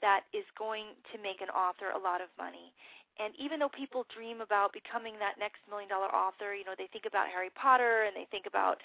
[0.01, 2.73] that is going to make an author a lot of money.
[3.20, 6.88] And even though people dream about becoming that next million dollar author, you know, they
[6.88, 8.81] think about Harry Potter and they think about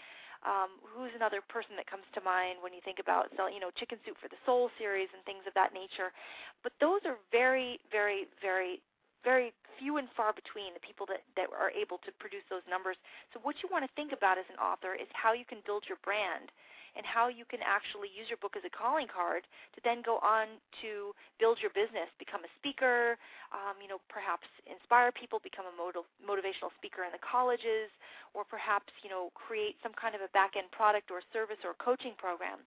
[0.46, 3.98] Um, who's another person that comes to mind when you think about you know, Chicken
[4.06, 6.14] Soup for the Soul series and things of that nature?
[6.62, 8.80] But those are very, very, very
[9.26, 12.96] very few and far between the people that, that are able to produce those numbers.
[13.34, 15.84] So what you want to think about as an author is how you can build
[15.90, 16.54] your brand
[16.96, 19.44] and how you can actually use your book as a calling card
[19.76, 23.20] to then go on to build your business, become a speaker,
[23.52, 27.92] um, you know, perhaps inspire people, become a motiv- motivational speaker in the colleges,
[28.34, 31.76] or perhaps you know create some kind of a back end product or service or
[31.80, 32.64] coaching program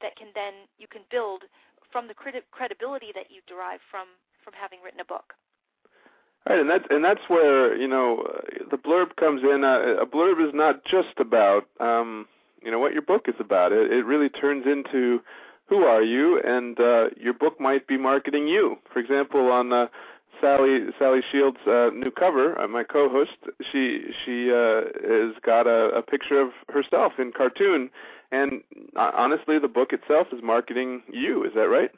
[0.00, 1.46] that can then you can build
[1.90, 4.06] from the credi- credibility that you derive from
[4.42, 5.34] from having written a book.
[6.48, 8.26] Right, and that's and that's where you know
[8.70, 9.62] the blurb comes in.
[9.62, 12.26] Uh, a blurb is not just about um,
[12.64, 13.72] you know what your book is about.
[13.72, 15.20] It, it really turns into
[15.66, 18.76] who are you, and uh, your book might be marketing you.
[18.92, 19.86] For example, on uh,
[20.40, 23.36] Sally Sally Shields' uh, new cover, uh, my co-host,
[23.70, 27.90] she she uh, has got a, a picture of herself in cartoon,
[28.32, 28.62] and
[28.96, 31.44] uh, honestly, the book itself is marketing you.
[31.44, 31.90] Is that right?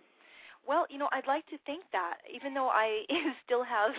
[0.67, 3.05] Well, you know, I'd like to think that, even though I
[3.45, 3.93] still have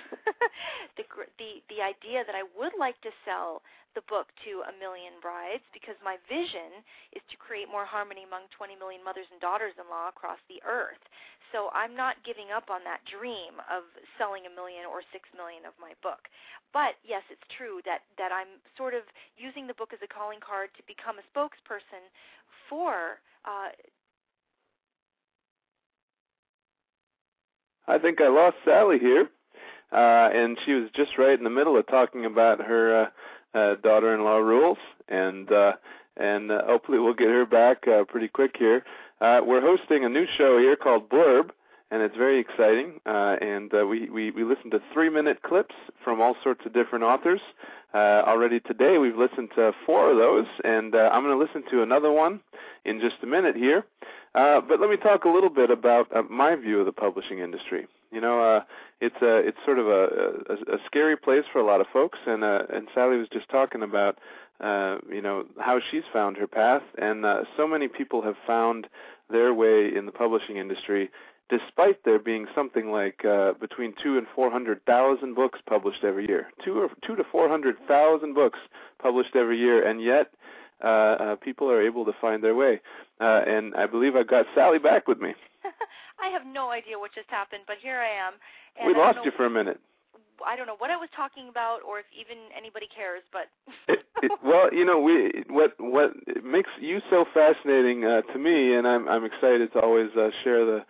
[0.98, 1.06] the
[1.38, 3.62] the the idea that I would like to sell
[3.94, 6.84] the book to a million brides, because my vision
[7.16, 11.00] is to create more harmony among 20 million mothers and daughters-in-law across the earth.
[11.56, 13.88] So I'm not giving up on that dream of
[14.20, 16.28] selling a million or six million of my book.
[16.76, 19.08] But yes, it's true that that I'm sort of
[19.40, 22.04] using the book as a calling card to become a spokesperson
[22.68, 23.72] for uh,
[27.88, 29.30] I think I lost Sally here,
[29.92, 33.76] uh, and she was just right in the middle of talking about her uh, uh,
[33.76, 35.74] daughter-in-law rules, and uh,
[36.18, 38.84] and uh, hopefully we'll get her back uh, pretty quick here.
[39.22, 41.52] Uh, we're hosting a new show here called Blurb,
[41.92, 43.00] and it's very exciting.
[43.06, 47.04] Uh, and uh, we, we we listen to three-minute clips from all sorts of different
[47.04, 47.42] authors.
[47.94, 51.64] Uh, already today, we've listened to four of those, and uh, I'm going to listen
[51.72, 52.42] to another one
[52.84, 53.86] in just a minute here.
[54.34, 57.40] Uh, but let me talk a little bit about uh, my view of the publishing
[57.40, 57.88] industry.
[58.12, 58.62] You know,
[59.02, 62.20] it's a it's sort of a, a, a scary place for a lot of folks,
[62.26, 64.18] and and Sally was just talking about
[64.60, 68.88] uh, you know how she's found her path, and uh, so many people have found
[69.30, 71.10] their way in the publishing industry,
[71.50, 76.28] despite there being something like uh, between two and four hundred thousand books published every
[76.28, 78.60] year, two or two to four hundred thousand books
[79.02, 80.32] published every year, and yet
[80.84, 82.82] uh, uh, people are able to find their way.
[83.20, 85.34] Uh, and I believe I've got Sally back with me.
[86.20, 88.34] I have no idea what just happened, but here I am.
[88.78, 89.80] And we lost you for a minute.
[90.46, 93.22] I don't know what I was talking about, or if even anybody cares.
[93.32, 93.48] But
[93.88, 98.74] it, it, well, you know, we what what makes you so fascinating uh, to me,
[98.74, 100.86] and I'm I'm excited to always uh, share the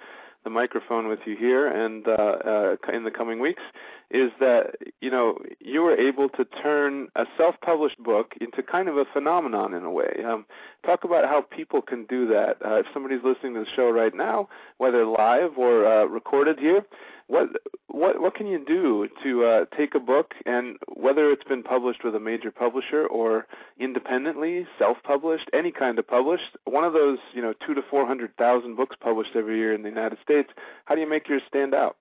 [0.45, 3.63] the microphone with you here and uh, uh, in the coming weeks
[4.11, 8.95] is that you know you were able to turn a self-published book into kind of
[8.95, 10.23] a phenomenon in a way.
[10.25, 10.45] Um,
[10.85, 12.57] talk about how people can do that.
[12.63, 16.85] Uh, if somebody's listening to the show right now, whether live or uh, recorded here,
[17.27, 17.49] what
[17.87, 22.03] what what can you do to uh, take a book and whether it's been published
[22.03, 23.47] with a major publisher or
[23.79, 28.35] independently, self-published, any kind of published, one of those you know two to four hundred
[28.37, 30.49] thousand books published every year in the United States.
[30.85, 31.97] How do you make yours stand out?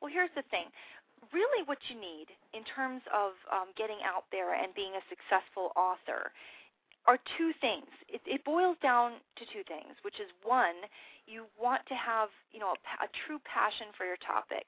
[0.00, 0.66] Well, here's the thing.
[1.32, 5.70] Really, what you need in terms of um, getting out there and being a successful
[5.76, 6.32] author
[7.06, 7.88] are two things.
[8.08, 10.76] It, it boils down to two things, which is one,
[11.26, 14.66] you want to have you know a, a true passion for your topic,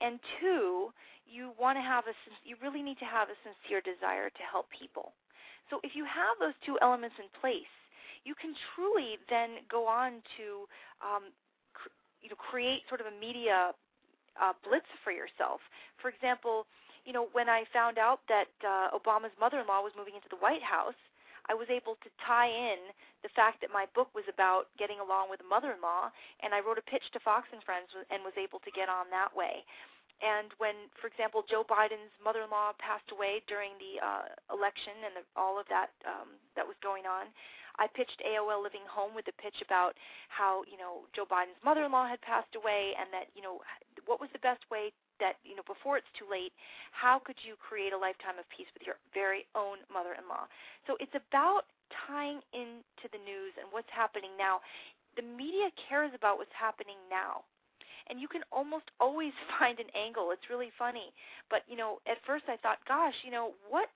[0.00, 0.90] and two,
[1.24, 4.68] you want to have a you really need to have a sincere desire to help
[4.68, 5.14] people.
[5.72, 7.70] So if you have those two elements in place,
[8.28, 10.68] you can truly then go on to
[11.00, 11.32] um,
[11.72, 13.72] cr- you know create sort of a media
[14.36, 15.62] uh, blitz for yourself.
[16.02, 16.66] For example,
[17.06, 20.62] you know when I found out that uh, Obama's mother-in-law was moving into the White
[20.62, 20.98] House
[21.48, 25.28] I was able to tie in the fact that my book was about getting along
[25.28, 26.08] with a mother-in-law,
[26.40, 29.12] and I wrote a pitch to Fox and Friends and was able to get on
[29.12, 29.64] that way.
[30.22, 35.24] And when, for example, Joe Biden's mother-in-law passed away during the uh, election and the,
[35.36, 37.28] all of that um, that was going on,
[37.76, 39.98] I pitched AOL Living Home with a pitch about
[40.30, 43.60] how you know Joe Biden's mother-in-law had passed away, and that you know
[44.06, 46.52] what was the best way that you know before it's too late
[46.92, 50.46] how could you create a lifetime of peace with your very own mother-in-law?
[50.86, 51.66] So it's about
[52.06, 54.60] tying into the news and what's happening now.
[55.18, 57.46] The media cares about what's happening now.
[58.10, 60.30] And you can almost always find an angle.
[60.30, 61.12] It's really funny.
[61.50, 63.88] But you know at first i thought gosh you know what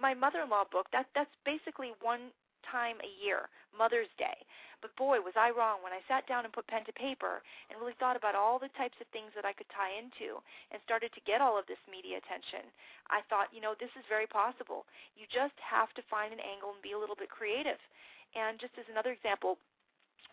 [0.00, 2.32] my mother-in-law book that that's basically one
[2.70, 4.36] time a year mother's day
[4.80, 7.76] But boy, was I wrong when I sat down and put pen to paper and
[7.76, 10.40] really thought about all the types of things that I could tie into
[10.72, 12.64] and started to get all of this media attention.
[13.12, 14.88] I thought, you know, this is very possible.
[15.16, 17.80] You just have to find an angle and be a little bit creative.
[18.32, 19.58] And just as another example,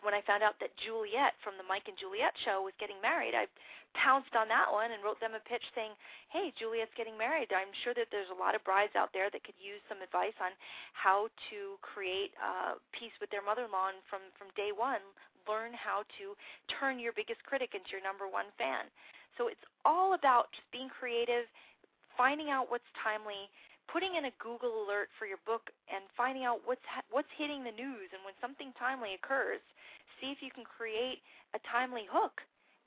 [0.02, 3.34] when I found out that Juliet from the Mike and Juliet show was getting married,
[3.34, 3.50] I
[3.96, 5.92] pounced on that one and wrote them a pitch saying,
[6.28, 7.52] "Hey, Juliet's getting married.
[7.52, 10.36] I'm sure that there's a lot of brides out there that could use some advice
[10.40, 10.52] on
[10.92, 15.02] how to create uh, peace with their mother-in-law and from from day one
[15.48, 16.36] learn how to
[16.68, 18.86] turn your biggest critic into your number one fan."
[19.36, 21.46] So it's all about just being creative,
[22.16, 23.48] finding out what's timely,
[23.92, 27.64] putting in a Google alert for your book and finding out what's ha- what's hitting
[27.64, 29.60] the news and when something timely occurs,
[30.20, 31.20] see if you can create
[31.54, 32.40] a timely hook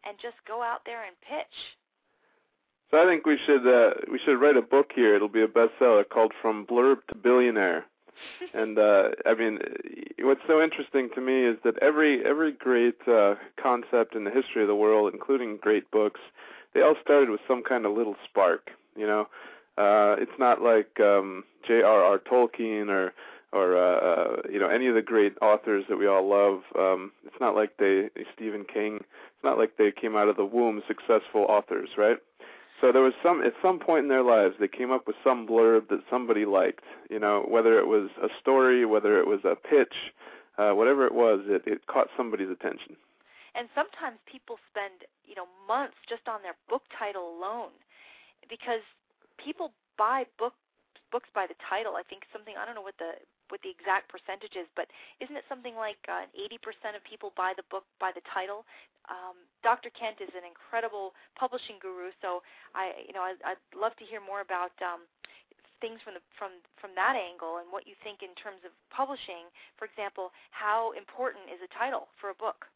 [0.05, 1.57] and just go out there and pitch.
[2.89, 5.15] So I think we should uh, we should write a book here.
[5.15, 7.85] It'll be a bestseller called From Blurb to Billionaire.
[8.53, 9.59] and uh, I mean,
[10.19, 14.61] what's so interesting to me is that every every great uh, concept in the history
[14.61, 16.19] of the world, including great books,
[16.73, 18.71] they all started with some kind of little spark.
[18.95, 19.27] You know,
[19.77, 22.19] uh, it's not like um, J.R.R.
[22.19, 23.13] Tolkien or
[23.53, 26.61] or uh, uh, you know any of the great authors that we all love.
[26.77, 28.97] Um, it's not like they Stephen King.
[28.97, 32.17] It's not like they came out of the womb successful authors, right?
[32.79, 35.47] So there was some at some point in their lives they came up with some
[35.47, 36.83] blurb that somebody liked.
[37.09, 40.13] You know, whether it was a story, whether it was a pitch,
[40.57, 42.95] uh, whatever it was, it, it caught somebody's attention.
[43.53, 47.71] And sometimes people spend you know months just on their book title alone
[48.49, 48.81] because
[49.43, 50.53] people buy book
[51.11, 51.99] books by the title.
[51.99, 53.19] I think something I don't know what the
[53.51, 54.87] what the exact percentage is, but
[55.19, 58.63] isn't it something like uh, 80% of people buy the book by the title?
[59.11, 59.91] Um, Dr.
[59.91, 62.39] Kent is an incredible publishing guru, so
[62.71, 65.03] I you know I, I'd love to hear more about um,
[65.83, 69.51] things from the from from that angle and what you think in terms of publishing.
[69.75, 72.71] For example, how important is a title for a book?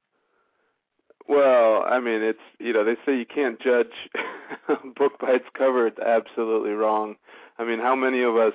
[1.28, 3.96] Well, I mean, it's you know they say you can't judge
[4.98, 5.88] book by its cover.
[5.88, 7.16] It's absolutely wrong.
[7.58, 8.54] I mean, how many of us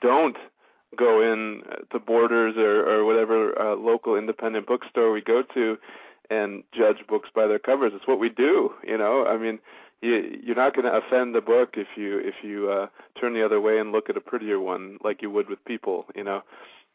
[0.00, 0.36] don't
[0.96, 5.78] go in to Borders or or whatever uh, local independent bookstore we go to
[6.30, 7.92] and judge books by their covers?
[7.94, 8.72] It's what we do.
[8.86, 9.58] You know, I mean,
[10.02, 12.86] you, you're not going to offend the book if you if you uh,
[13.20, 16.06] turn the other way and look at a prettier one like you would with people.
[16.14, 16.42] You know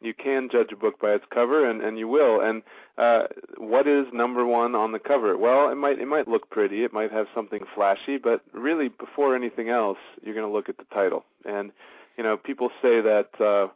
[0.02, 2.42] you can judge a book by its cover and and you will.
[2.42, 2.64] And
[2.98, 5.38] uh what is number 1 on the cover?
[5.38, 6.84] Well it might it might look pretty.
[6.84, 10.78] It might have something flashy but really before anything else you're going to look at
[10.78, 11.24] the title.
[11.46, 11.72] And
[12.18, 13.68] you know people say that uh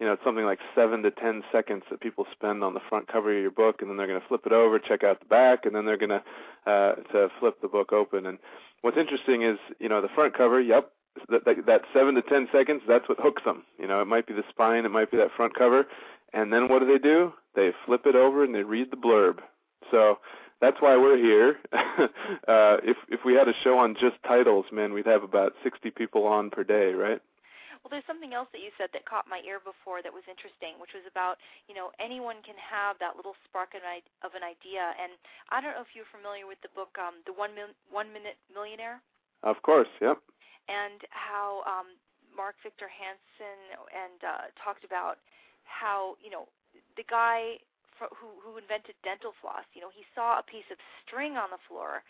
[0.00, 3.08] you know it's something like 7 to 10 seconds that people spend on the front
[3.08, 5.26] cover of your book and then they're going to flip it over check out the
[5.26, 6.22] back and then they're going to
[6.66, 8.26] uh to flip the book open.
[8.26, 8.38] And
[8.82, 10.92] what's interesting is you know the front cover yep
[11.28, 13.64] that, that that seven to ten seconds, that's what hooks them.
[13.78, 15.86] You know, it might be the spine, it might be that front cover,
[16.32, 17.32] and then what do they do?
[17.54, 19.38] They flip it over and they read the blurb.
[19.90, 20.18] So
[20.60, 21.58] that's why we're here.
[21.72, 25.90] uh, if if we had a show on just titles, man, we'd have about sixty
[25.90, 27.20] people on per day, right?
[27.82, 30.78] Well, there's something else that you said that caught my ear before that was interesting,
[30.78, 34.46] which was about you know anyone can have that little spark of an, of an
[34.46, 34.94] idea.
[34.96, 35.18] And
[35.50, 38.38] I don't know if you're familiar with the book um, The One Mil- One Minute
[38.54, 39.02] Millionaire.
[39.42, 40.22] Of course, yep
[40.68, 41.98] and how um,
[42.34, 43.58] Mark Victor Hansen
[43.92, 45.18] and uh, talked about
[45.64, 46.48] how you know
[46.96, 47.58] the guy
[47.98, 49.66] fr- who who invented dental floss.
[49.74, 52.02] You know, he saw a piece of string on the floor,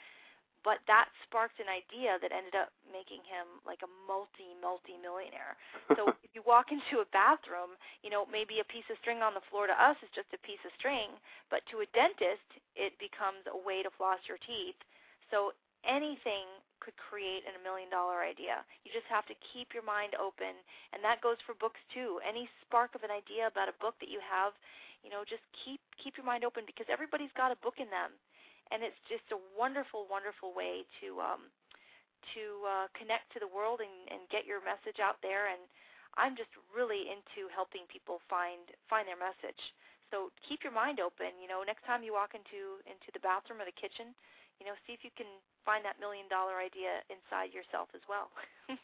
[0.63, 5.59] but that sparked an idea that ended up making him like a multi multi millionaire.
[5.99, 7.75] So if you walk into a bathroom,
[8.07, 10.41] you know, maybe a piece of string on the floor to us is just a
[10.47, 11.15] piece of string,
[11.51, 12.47] but to a dentist,
[12.79, 14.79] it becomes a way to floss your teeth.
[15.31, 16.47] So anything
[16.83, 18.67] could create a million dollar idea.
[18.83, 20.59] You just have to keep your mind open,
[20.91, 22.19] and that goes for books too.
[22.27, 24.51] Any spark of an idea about a book that you have,
[25.07, 28.11] you know, just keep keep your mind open because everybody's got a book in them,
[28.75, 31.47] and it's just a wonderful, wonderful way to um,
[32.35, 35.47] to uh, connect to the world and, and get your message out there.
[35.55, 35.63] And
[36.19, 39.59] I'm just really into helping people find find their message.
[40.11, 41.39] So keep your mind open.
[41.41, 44.13] You know, next time you walk into into the bathroom or the kitchen
[44.63, 45.27] you know, see if you can
[45.67, 48.31] find that million dollar idea inside yourself as well.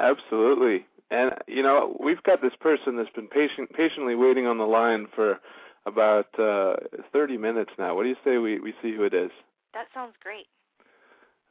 [0.00, 0.86] Absolutely.
[1.10, 5.06] And you know, we've got this person that's been patient patiently waiting on the line
[5.14, 5.38] for
[5.84, 6.76] about uh
[7.12, 7.94] 30 minutes now.
[7.94, 9.30] What do you say we we see who it is?
[9.74, 10.46] That sounds great.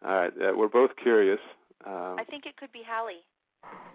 [0.04, 1.40] All right, uh, we're both curious.
[1.86, 3.24] Um, I think it could be Hallie.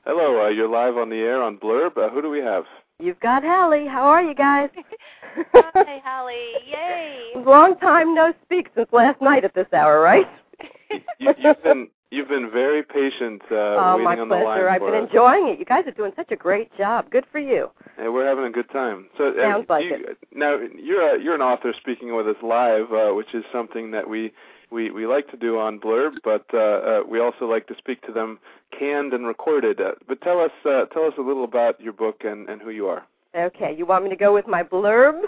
[0.04, 1.98] Hello, uh, you're live on the air on Blurb.
[1.98, 2.64] Uh, who do we have?
[3.00, 3.86] You've got Hallie.
[3.86, 4.70] How are you guys?
[5.54, 6.52] Hi, Hallie.
[6.66, 7.32] Yay.
[7.44, 10.26] Long time no speak since last night at this hour, right?
[11.18, 14.40] you, you've been You've been very patient uh, oh, waiting my on pleasure.
[14.40, 15.08] the line I've been us.
[15.10, 15.58] enjoying it.
[15.58, 17.10] You guys are doing such a great job.
[17.10, 17.70] Good for you.
[17.98, 19.08] Hey, we're having a good time.
[19.18, 20.18] So uh, Sounds like you, it.
[20.32, 24.08] Now you're a, you're an author speaking with us live, uh, which is something that
[24.08, 24.32] we
[24.70, 28.00] we we like to do on Blurb, but uh, uh, we also like to speak
[28.06, 28.38] to them
[28.78, 29.78] canned and recorded.
[29.78, 32.70] Uh, but tell us uh, tell us a little about your book and, and who
[32.70, 33.06] you are.
[33.38, 35.22] Okay, you want me to go with my blurb?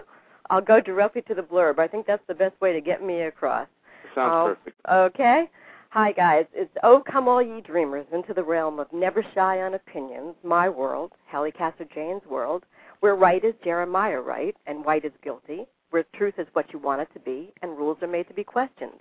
[0.50, 1.78] I'll go directly to the blurb.
[1.78, 3.68] I think that's the best way to get me across.
[4.16, 4.80] Sounds Oh, perfect.
[4.90, 5.50] Okay.
[5.90, 6.46] Hi, guys.
[6.52, 10.68] It's Oh Come All Ye Dreamers into the realm of never shy on opinions, my
[10.68, 12.64] world, Hallie Casser Jane's world,
[12.98, 17.02] where right is Jeremiah Wright and white is guilty, where truth is what you want
[17.02, 19.00] it to be and rules are made to be questioned.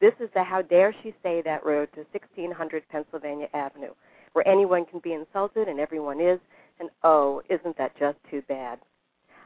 [0.00, 3.92] This is the How Dare She Say That road to 1600 Pennsylvania Avenue,
[4.32, 6.40] where anyone can be insulted and everyone is,
[6.80, 8.78] and oh, isn't that just too bad?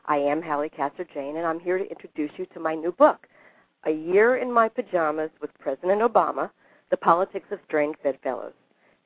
[0.07, 3.27] I am Hallie Casser Jane, and I'm here to introduce you to my new book,
[3.85, 6.51] A Year in My Pajamas with President Obama
[6.91, 8.53] The Politics of Strange Bedfellows.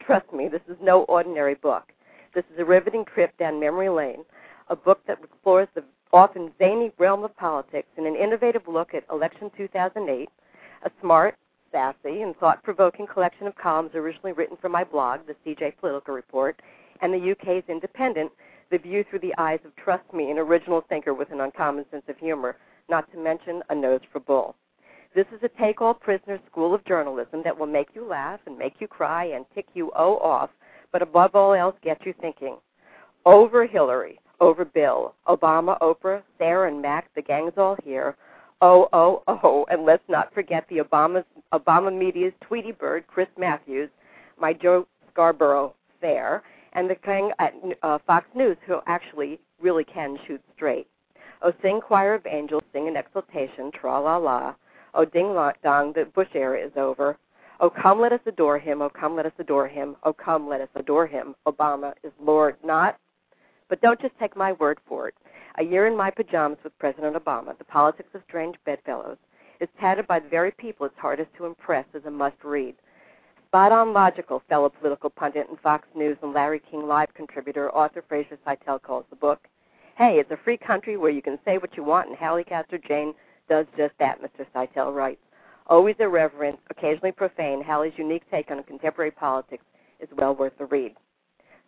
[0.05, 1.93] Trust me, this is no ordinary book.
[2.35, 4.25] This is a riveting trip down memory lane,
[4.69, 9.05] a book that explores the often zany realm of politics in an innovative look at
[9.11, 10.29] election 2008,
[10.85, 11.37] a smart,
[11.73, 16.15] sassy, and thought provoking collection of columns originally written for my blog, the CJ Political
[16.15, 16.61] Report,
[17.01, 18.31] and the UK's Independent,
[18.71, 22.05] The View Through the Eyes of Trust Me, an original thinker with an uncommon sense
[22.09, 22.57] of humor,
[22.89, 24.57] not to mention a nose for bull.
[25.15, 28.59] This is a take all prisoner school of journalism that will make you laugh and
[28.59, 30.51] make you cry and tick you oh off,
[30.93, 32.59] but above all else get you thinking.
[33.25, 38.17] Over Hillary, over Bill, Obama, Oprah, Sarah, and Mac, the gang's all here.
[38.61, 43.91] Oh, oh, oh, and let's not forget the Obama, Obama media's Tweety Bird, Chris Matthews,
[44.39, 46.43] my Joe Scarborough fair,
[46.73, 50.87] and the gang at uh, Fox News who actually really can shoot straight.
[51.43, 54.55] Oh, sing choir of angels, sing in exultation, tra la la.
[54.95, 57.17] Oh, ding dong, the Bush era is over.
[57.61, 58.83] Oh, come, let us adore him.
[58.83, 59.97] Oh, come, let us adore him.
[60.05, 61.35] Oh, come, let us adore him.
[61.47, 62.99] Obama is Lord, not.
[63.69, 65.15] But don't just take my word for it.
[65.59, 69.17] A Year in My Pajamas with President Obama, The Politics of Strange Bedfellows,
[69.61, 72.77] is touted by the very people it's hardest to impress as a must read.
[73.49, 78.05] Spot on logical, fellow political pundit and Fox News and Larry King Live contributor author
[78.07, 79.49] Fraser Seitel calls the book.
[79.97, 82.79] Hey, it's a free country where you can say what you want, and Hallie Casser
[82.87, 83.15] Jane
[83.49, 84.45] does just that, Mr.
[84.55, 85.23] Seitel writes.
[85.67, 89.65] Always irreverent, occasionally profane, Hallie's unique take on contemporary politics
[89.99, 90.93] is well worth the read.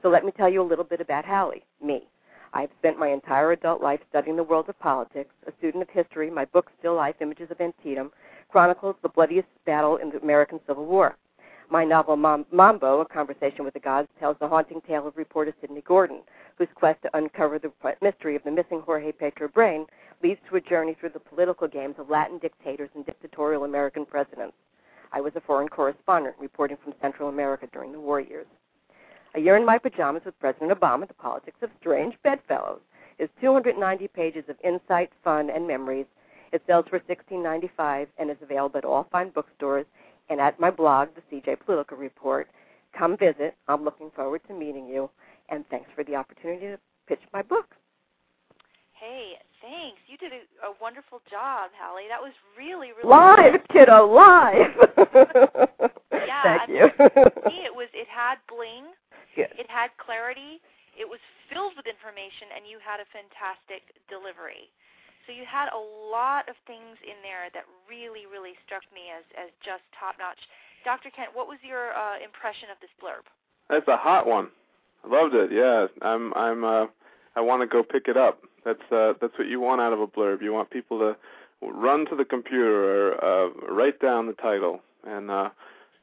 [0.02, 2.06] So let me tell you a little bit about Hallie, me.
[2.52, 6.28] I've spent my entire adult life studying the world of politics, a student of history.
[6.28, 8.10] My book, Still Life Images of Antietam,
[8.50, 11.16] chronicles the bloodiest battle in the American Civil War.
[11.72, 15.82] My novel, Mambo, A Conversation with the Gods, tells the haunting tale of reporter Sidney
[15.82, 16.22] Gordon,
[16.58, 17.70] whose quest to uncover the
[18.02, 19.86] mystery of the missing Jorge Petro brain
[20.20, 24.56] leads to a journey through the political games of Latin dictators and dictatorial American presidents.
[25.12, 28.48] I was a foreign correspondent reporting from Central America during the war years.
[29.36, 32.80] A Year in My Pajamas with President Obama, The Politics of Strange Bedfellows,
[33.20, 36.06] is 290 pages of insight, fun, and memories.
[36.50, 39.86] It sells for $16.95 and is available at all fine bookstores
[40.30, 42.48] and at my blog, The CJ Political Report.
[42.96, 43.54] Come visit.
[43.68, 45.10] I'm looking forward to meeting you.
[45.50, 47.74] And thanks for the opportunity to pitch my book.
[48.94, 49.98] Hey, thanks.
[50.06, 52.06] You did a, a wonderful job, Hallie.
[52.08, 55.78] That was really, really Live, kiddo, live.
[56.10, 56.86] Yeah, Thank I you.
[57.50, 57.88] Me, it was.
[57.96, 58.92] It had bling.
[59.34, 59.50] Good.
[59.56, 60.60] It had clarity.
[60.94, 61.18] It was
[61.48, 64.68] filled with information, and you had a fantastic delivery.
[65.26, 69.24] So you had a lot of things in there that really, really struck me as
[69.36, 70.40] as just top notch.
[70.84, 71.10] Dr.
[71.10, 73.28] Kent, what was your uh, impression of this blurb?
[73.68, 74.48] That's a hot one.
[75.04, 75.52] I loved it.
[75.52, 76.32] Yeah, I'm.
[76.34, 76.64] I'm.
[76.64, 76.86] Uh,
[77.36, 78.40] I want to go pick it up.
[78.64, 78.82] That's.
[78.90, 80.42] Uh, that's what you want out of a blurb.
[80.42, 81.16] You want people to
[81.62, 84.80] run to the computer or uh, write down the title.
[85.06, 85.50] And uh,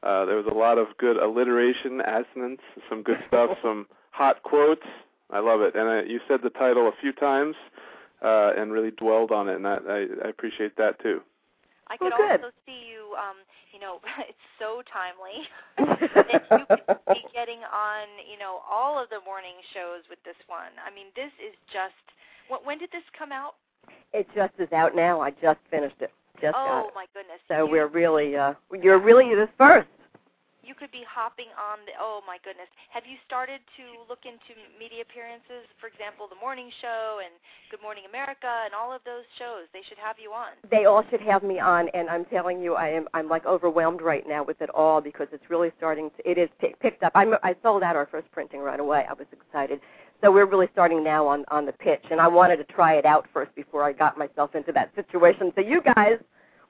[0.02, 4.86] uh, there was a lot of good alliteration, assonance, some good stuff, some hot quotes.
[5.30, 5.74] I love it.
[5.74, 7.56] And uh, you said the title a few times
[8.22, 11.20] uh, and really dwelled on it, and I, I, I appreciate that too.
[11.88, 12.40] I Well, could good.
[12.44, 13.16] also see you.
[13.16, 13.36] Um,
[13.72, 15.46] you know, it's so timely
[15.78, 18.06] that you could be getting on.
[18.30, 20.76] You know, all of the morning shows with this one.
[20.84, 21.96] I mean, this is just.
[22.48, 23.54] When, when did this come out?
[24.12, 25.20] It just is out now.
[25.20, 26.12] I just finished it.
[26.40, 26.94] Just got oh it.
[26.94, 27.40] my goodness!
[27.48, 29.88] So you, we're really, uh, you're really the first.
[30.68, 31.96] You could be hopping on the.
[31.96, 32.68] Oh my goodness!
[32.92, 35.64] Have you started to look into media appearances?
[35.80, 37.32] For example, the morning show and
[37.72, 39.64] Good Morning America and all of those shows.
[39.72, 40.60] They should have you on.
[40.68, 44.04] They all should have me on, and I'm telling you, I am, I'm like overwhelmed
[44.04, 46.20] right now with it all because it's really starting to.
[46.28, 47.16] It is pick, picked up.
[47.16, 49.08] I'm, I sold out our first printing right away.
[49.08, 49.80] I was excited.
[50.20, 53.06] So we're really starting now on on the pitch, and I wanted to try it
[53.08, 55.50] out first before I got myself into that situation.
[55.54, 56.20] So you guys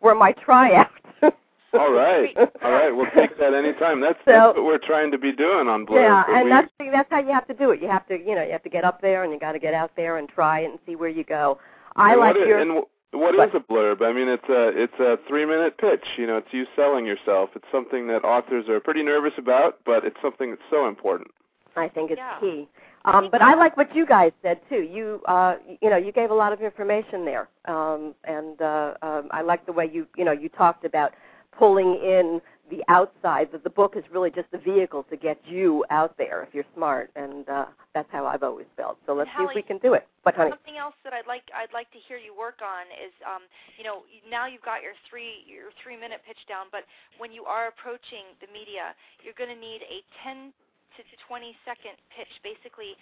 [0.00, 0.86] were my tryout.
[1.74, 2.90] All right, all right.
[2.90, 4.00] We'll take that anytime.
[4.00, 6.02] That's, So- that's what we're trying to be doing on Blur.
[6.02, 7.82] Yeah, and we- that's that's how you have to do it.
[7.82, 9.58] You have to, you know, you have to get up there and you got to
[9.58, 11.58] get out there and try it and see where you go.
[11.96, 13.48] I and like what i- your and wh- what What?
[13.50, 14.02] is a blurb?
[14.02, 16.04] I mean, it's a it's a three minute pitch.
[16.16, 17.50] You know, it's you selling yourself.
[17.54, 21.30] It's something that authors are pretty nervous about, but it's something that's so important.
[21.76, 22.38] I think it's Yeah.
[22.40, 22.68] key.
[23.04, 24.80] Um, but I like what you guys said too.
[24.82, 29.28] You, uh, you know, you gave a lot of information there, um, and uh, um,
[29.30, 31.12] I like the way you, you know, you talked about
[31.58, 32.40] pulling in
[32.70, 33.48] the outside.
[33.52, 36.68] That the book is really just a vehicle to get you out there if you're
[36.74, 38.98] smart, and uh, that's how I've always felt.
[39.06, 40.06] So let's see if we can do it.
[40.24, 43.12] But honey, Something else that I'd like I'd like to hear you work on is,
[43.24, 43.42] um,
[43.76, 46.84] you know, now you've got your three your three minute pitch down, but
[47.18, 48.94] when you are approaching the media,
[49.24, 50.52] you're going to need a 10
[50.98, 52.98] to 20 second pitch, basically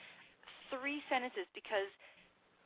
[0.68, 1.88] three sentences, because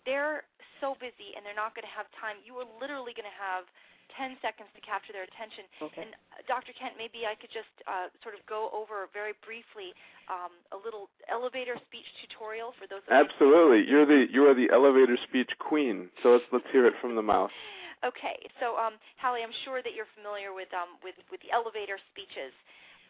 [0.02, 0.42] they're
[0.82, 2.40] so busy and they're not going to have time.
[2.42, 3.68] You are literally going to have
[4.16, 5.66] 10 seconds to capture their attention.
[5.82, 6.06] okay.
[6.06, 6.72] And uh, Dr.
[6.74, 9.92] Kent, maybe I could just uh, sort of go over very briefly
[10.26, 13.04] um, a little elevator speech tutorial for those.
[13.06, 16.10] Of you Absolutely, you're the you are the elevator speech queen.
[16.22, 17.52] So let's let's hear it from the mouth.
[18.00, 22.00] Okay, so um, Hallie, I'm sure that you're familiar with um, with with the elevator
[22.08, 22.54] speeches,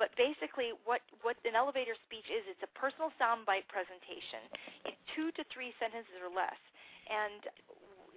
[0.00, 4.42] but basically, what what an elevator speech is, it's a personal soundbite presentation.
[4.88, 6.58] It's two to three sentences or less,
[7.06, 7.46] and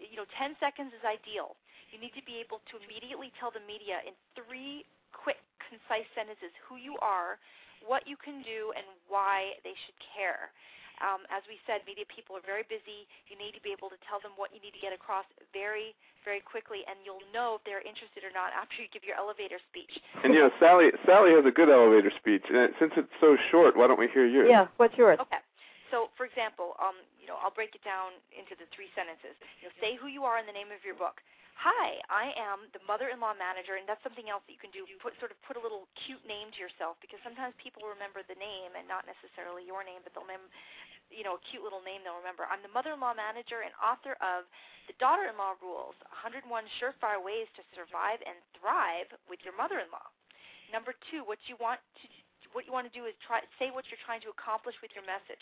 [0.09, 1.55] you know, 10 seconds is ideal.
[1.93, 4.81] You need to be able to immediately tell the media in three
[5.13, 7.37] quick, concise sentences who you are,
[7.85, 10.49] what you can do, and why they should care.
[11.05, 13.05] Um, as we said, media people are very busy.
[13.29, 15.93] You need to be able to tell them what you need to get across very,
[16.25, 19.61] very quickly, and you'll know if they're interested or not after you give your elevator
[19.69, 19.93] speech.
[20.25, 22.45] And you know, Sally Sally has a good elevator speech.
[22.49, 24.49] And since it's so short, why don't we hear yours?
[24.49, 25.21] Yeah, what's yours?
[25.21, 25.41] Okay.
[25.93, 29.37] So, for example, um, you know, I'll break it down into the three sentences.
[29.61, 31.21] You know, say who you are in the name of your book.
[31.59, 34.85] Hi, I am the mother-in-law manager, and that's something else that you can do.
[34.99, 38.37] Put sort of put a little cute name to yourself because sometimes people remember the
[38.37, 40.51] name and not necessarily your name, but they'll mem-
[41.13, 42.49] you know, a cute little name they'll remember.
[42.49, 44.49] I'm the mother-in-law manager and author of
[44.89, 46.47] The Daughter-in-Law Rules: 101
[46.81, 50.07] Surefire Ways to Survive and Thrive with Your Mother-in-Law.
[50.73, 52.05] Number two, what you want to
[52.53, 55.05] what you want to do is try say what you're trying to accomplish with your
[55.05, 55.41] message.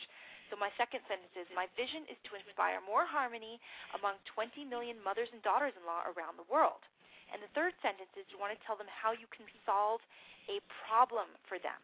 [0.51, 3.55] So my second sentence is my vision is to inspire more harmony
[3.95, 6.83] among 20 million mothers and daughters-in-law around the world.
[7.31, 10.03] And the third sentence is you want to tell them how you can solve
[10.51, 11.79] a problem for them.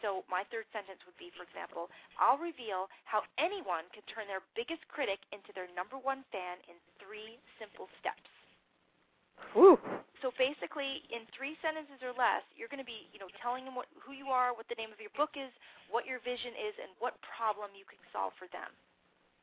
[0.00, 4.44] So my third sentence would be, for example, I'll reveal how anyone can turn their
[4.56, 8.35] biggest critic into their number one fan in three simple steps.
[9.54, 9.78] Woo.
[10.24, 13.76] So basically, in three sentences or less, you're going to be, you know, telling them
[13.76, 15.52] what, who you are, what the name of your book is,
[15.92, 18.68] what your vision is, and what problem you can solve for them.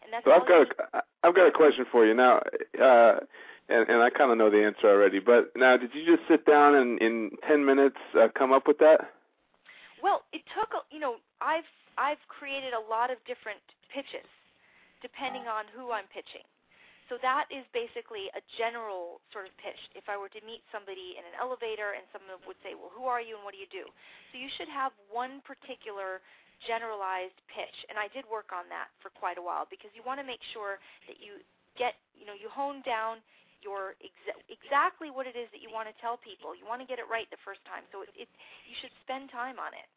[0.01, 2.41] And that's So I've got a, I've got a question for you now,
[2.81, 3.21] uh,
[3.69, 5.19] and, and I kind of know the answer already.
[5.19, 8.79] But now, did you just sit down and in ten minutes uh, come up with
[8.79, 9.13] that?
[10.01, 13.63] Well, it took, a, you know, I've I've created a lot of different
[13.93, 14.27] pitches,
[15.01, 16.43] depending on who I'm pitching.
[17.11, 19.79] So that is basically a general sort of pitch.
[19.95, 23.05] If I were to meet somebody in an elevator and someone would say, "Well, who
[23.05, 23.85] are you and what do you do?"
[24.31, 26.21] So you should have one particular
[26.63, 30.19] generalized pitch, and I did work on that for quite a while because you want
[30.19, 31.43] to make sure that you
[31.75, 33.19] get, you know, you hone down
[33.63, 36.55] your exa- exactly what it is that you want to tell people.
[36.55, 38.29] You want to get it right the first time, so it, it
[38.67, 39.87] you should spend time on it.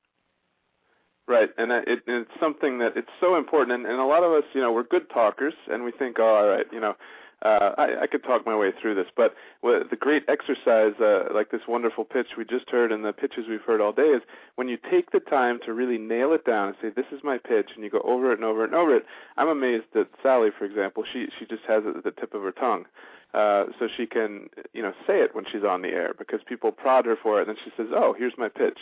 [1.28, 4.30] Right, and uh, it, it's something that it's so important, and, and a lot of
[4.30, 6.94] us, you know, we're good talkers, and we think, oh, all right, you know,
[7.42, 9.08] uh, I, I could talk my way through this.
[9.14, 13.46] But the great exercise, uh, like this wonderful pitch we just heard, and the pitches
[13.48, 14.22] we've heard all day, is
[14.54, 17.38] when you take the time to really nail it down and say, this is my
[17.38, 19.04] pitch, and you go over it and over and over it.
[19.36, 22.42] I'm amazed that Sally, for example, she she just has it at the tip of
[22.42, 22.86] her tongue.
[23.34, 26.72] Uh, so she can, you know, say it when she's on the air because people
[26.72, 28.78] prod her for it, and then she says, "Oh, here's my pitch."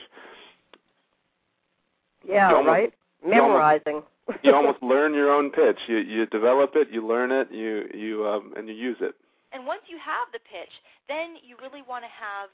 [2.27, 2.93] Yeah, almost- right.
[3.25, 4.03] you almost- Memorizing.
[4.43, 5.77] you almost learn your own pitch.
[5.87, 9.15] You you develop it, you learn it, you you um, and you use it.
[9.53, 10.73] And once you have the pitch,
[11.13, 12.49] then you really want to have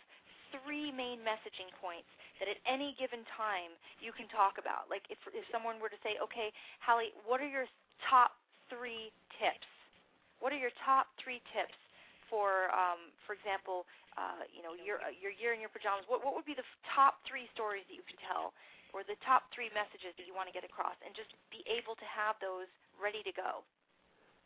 [0.51, 2.11] three main messaging points
[2.43, 3.71] that at any given time
[4.03, 4.91] you can talk about.
[4.91, 6.51] Like if if someone were to say, "Okay,
[6.83, 7.71] Hallie, what are your
[8.11, 8.35] top
[8.67, 9.71] three tips?
[10.43, 11.79] What are your top three tips
[12.27, 13.87] for, um, for example,
[14.19, 16.03] uh, you know, your your year in your pajamas?
[16.11, 18.51] What what would be the f- top three stories that you could tell,
[18.93, 21.95] or the top three messages that you want to get across, and just be able
[21.97, 22.71] to have those
[23.01, 23.65] ready to go."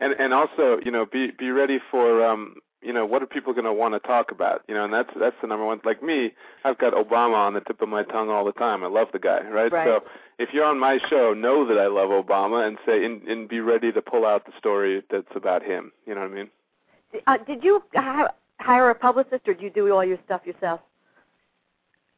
[0.01, 3.53] And and also, you know, be be ready for um, you know, what are people
[3.53, 4.63] going to want to talk about?
[4.69, 5.81] You know, and that's that's the number one.
[5.85, 6.33] Like me,
[6.65, 8.85] I've got Obama on the tip of my tongue all the time.
[8.85, 9.73] I love the guy, right?
[9.73, 9.87] Right.
[9.87, 10.05] So
[10.39, 13.61] if you're on my show, know that I love Obama and say and, and be
[13.61, 15.93] ready to pull out the story that's about him.
[16.07, 16.51] You know what I mean?
[17.27, 17.83] Uh, did you
[18.59, 20.81] hire a publicist, or did you do all your stuff yourself?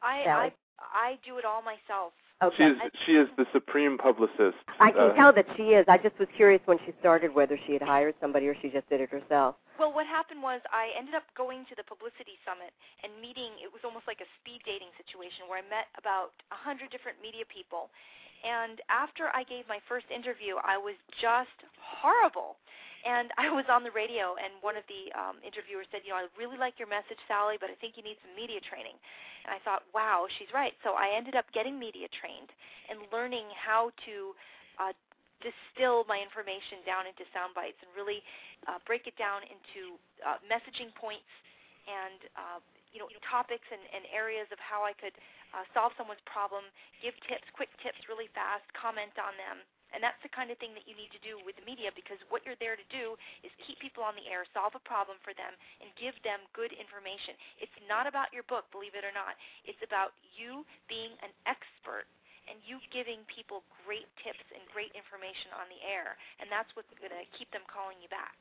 [0.01, 0.47] I, Sally?
[0.47, 2.13] I I do it all myself.
[2.37, 2.53] Okay.
[2.57, 4.61] She is she is the supreme publicist.
[4.79, 5.85] I can Uh, tell that she is.
[5.89, 8.87] I just was curious when she started whether she had hired somebody or she just
[8.89, 9.55] did it herself.
[9.79, 13.57] Well, what happened was I ended up going to the publicity summit and meeting.
[13.57, 17.17] It was almost like a speed dating situation where I met about a hundred different
[17.21, 17.89] media people.
[18.45, 22.61] And after I gave my first interview, I was just horrible.
[23.05, 26.21] And I was on the radio, and one of the um, interviewers said, "You know,
[26.21, 28.97] I really like your message, Sally, but I think you need some media training."
[29.45, 32.49] And I thought, "Wow, she's right." So I ended up getting media trained
[32.89, 34.15] and learning how to
[34.81, 34.93] uh,
[35.41, 38.25] distill my information down into sound bites and really
[38.65, 41.29] uh, break it down into uh, messaging points
[41.85, 42.59] and uh,
[42.91, 45.13] you know topics and, and areas of how I could
[45.53, 46.65] uh, solve someone's problem,
[46.99, 49.63] give tips, quick tips, really fast, comment on them.
[49.95, 52.19] And that's the kind of thing that you need to do with the media because
[52.27, 55.31] what you're there to do is keep people on the air, solve a problem for
[55.33, 57.39] them, and give them good information.
[57.63, 59.39] It's not about your book, believe it or not.
[59.63, 62.09] It's about you being an expert
[62.47, 66.15] and you giving people great tips and great information on the air.
[66.39, 68.35] And that's what's going to keep them calling you back.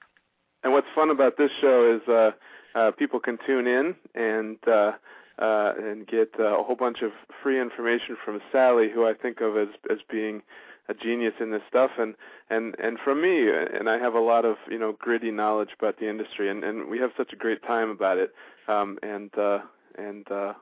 [0.63, 2.31] And what's fun about this show is uh,
[2.75, 4.93] uh, people can tune in and uh,
[5.39, 9.41] uh, and get uh, a whole bunch of free information from Sally, who I think
[9.41, 10.43] of as as being
[10.89, 12.15] a genius in this stuff, and
[12.51, 15.99] and and from me, and I have a lot of you know gritty knowledge about
[15.99, 18.33] the industry, and and we have such a great time about it,
[18.69, 19.59] um, and uh,
[19.99, 20.31] and.
[20.31, 20.53] Uh,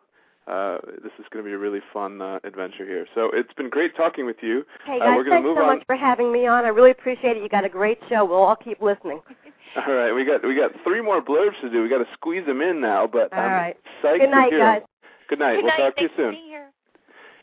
[0.46, 3.06] uh, this is going to be a really fun uh, adventure here.
[3.14, 4.62] So it's been great talking with you.
[4.84, 5.76] Hey Uh, guys, we're gonna thanks move so on.
[5.78, 6.66] much for having me on.
[6.66, 7.42] I really appreciate it.
[7.42, 8.26] You got a great show.
[8.26, 9.22] We'll all keep listening.
[9.76, 11.82] All right, we got we got three more blurbs to do.
[11.82, 13.76] We got to squeeze them in now, but All I'm right.
[14.02, 14.74] psyched Good night, to hear 'em.
[14.80, 14.82] guys.
[15.30, 15.54] Good night.
[15.54, 15.78] Good we'll night.
[15.78, 16.30] talk to you Thanks for soon.
[16.32, 16.66] being here.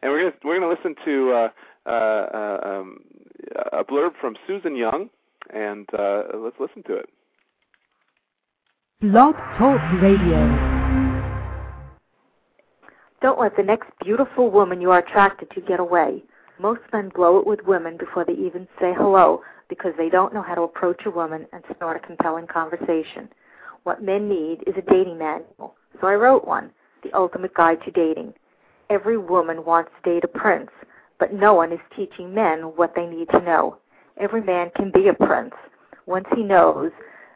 [0.03, 1.49] And we're gonna we're gonna listen to uh, uh, uh,
[1.85, 2.97] um,
[3.73, 5.09] a blurb from Susan Young,
[5.53, 7.09] and uh, let's listen to it.
[9.01, 10.71] Blog Talk Radio.
[13.21, 16.23] Don't let the next beautiful woman you are attracted to get away.
[16.59, 20.41] Most men blow it with women before they even say hello because they don't know
[20.41, 23.29] how to approach a woman and start a compelling conversation.
[23.83, 26.71] What men need is a dating manual, so I wrote one,
[27.03, 28.33] The Ultimate Guide to Dating.
[28.91, 30.69] Every woman wants to date a prince,
[31.21, 33.77] but no one is teaching men what they need to know.
[34.19, 35.53] Every man can be a prince
[36.07, 36.91] once he knows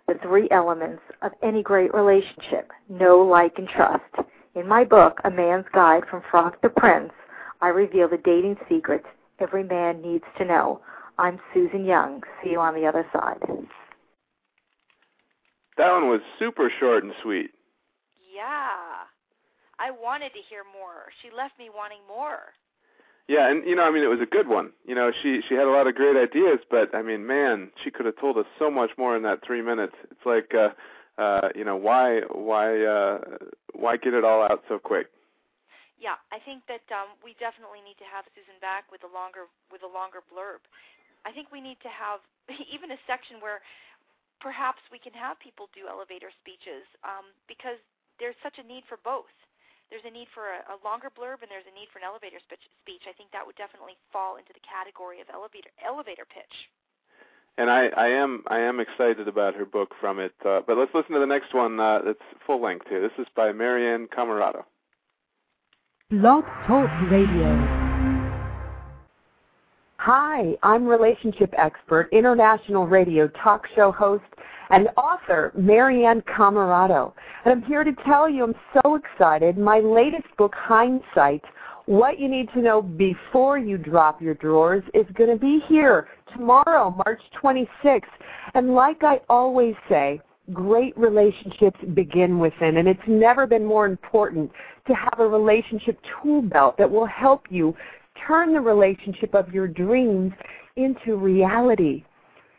[0.07, 4.03] the three elements of any great relationship know, like, and trust.
[4.55, 7.11] In my book, A Man's Guide from Frog to Prince,
[7.61, 9.05] I reveal the dating secrets
[9.37, 10.81] every man needs to know.
[11.19, 12.23] I'm Susan Young.
[12.43, 13.37] See you on the other side.
[15.77, 17.51] That one was super short and sweet.
[18.35, 19.05] Yeah.
[19.77, 21.11] I wanted to hear more.
[21.21, 22.53] She left me wanting more.
[23.27, 24.69] Yeah, and you know, I mean, it was a good one.
[24.85, 27.89] You know, she she had a lot of great ideas, but I mean, man, she
[27.89, 29.95] could have told us so much more in that three minutes.
[30.11, 30.69] It's like, uh,
[31.17, 33.17] uh, you know, why why uh,
[33.73, 35.09] why get it all out so quick?
[35.97, 39.49] Yeah, I think that um, we definitely need to have Susan back with a longer
[39.73, 40.61] with a longer blurb.
[41.25, 42.21] I think we need to have
[42.73, 43.65] even a section where
[44.37, 47.81] perhaps we can have people do elevator speeches um, because
[48.21, 49.33] there's such a need for both.
[49.89, 52.41] There's a need for a, a longer blurb and there's a need for an elevator
[52.41, 53.03] speech, speech.
[53.07, 56.55] I think that would definitely fall into the category of elevator elevator pitch.
[57.57, 60.33] And I, I am I am excited about her book from it.
[60.43, 63.01] Uh, but let's listen to the next one uh, that's full length here.
[63.01, 64.63] This is by Marianne Camarado.
[66.11, 67.85] Blog Talk Radio.
[70.05, 74.23] Hi, I'm relationship expert, international radio talk show host,
[74.69, 77.13] and author Marianne Camarado.
[77.43, 79.57] And I'm here to tell you I'm so excited.
[79.57, 81.43] My latest book, Hindsight,
[81.85, 86.07] What You Need to Know Before You Drop Your Drawers, is going to be here
[86.33, 88.01] tomorrow, March 26th.
[88.53, 90.21] And like I always say,
[90.53, 94.51] great relationships begin within, and it's never been more important
[94.87, 97.75] to have a relationship tool belt that will help you
[98.27, 100.31] turn the relationship of your dreams
[100.75, 102.03] into reality.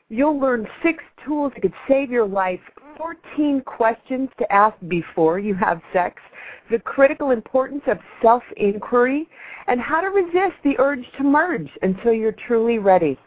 [0.09, 2.61] You'll learn six tools that could save your life,
[2.97, 6.23] 14 questions to ask before you have sex,
[6.71, 9.29] the critical importance of self inquiry,
[9.67, 13.19] and how to resist the urge to merge until you're truly ready.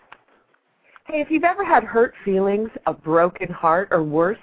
[1.07, 4.37] Hey, if you've ever had hurt feelings, a broken heart, or worse,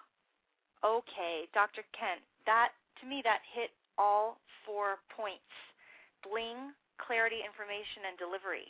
[0.83, 1.83] Okay, Dr.
[1.95, 5.39] Kent, that to me that hit all four points.
[6.23, 8.67] Bling, clarity, information, and delivery.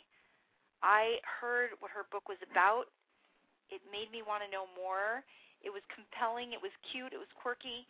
[0.82, 2.86] I heard what her book was about.
[3.70, 5.26] It made me want to know more.
[5.62, 7.86] It was compelling, it was cute, it was quirky.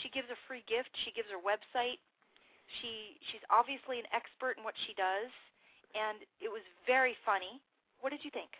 [0.00, 2.00] She gives a free gift, she gives her website.
[2.80, 5.28] She she's obviously an expert in what she does
[5.94, 7.60] and it was very funny.
[8.00, 8.50] What did you think?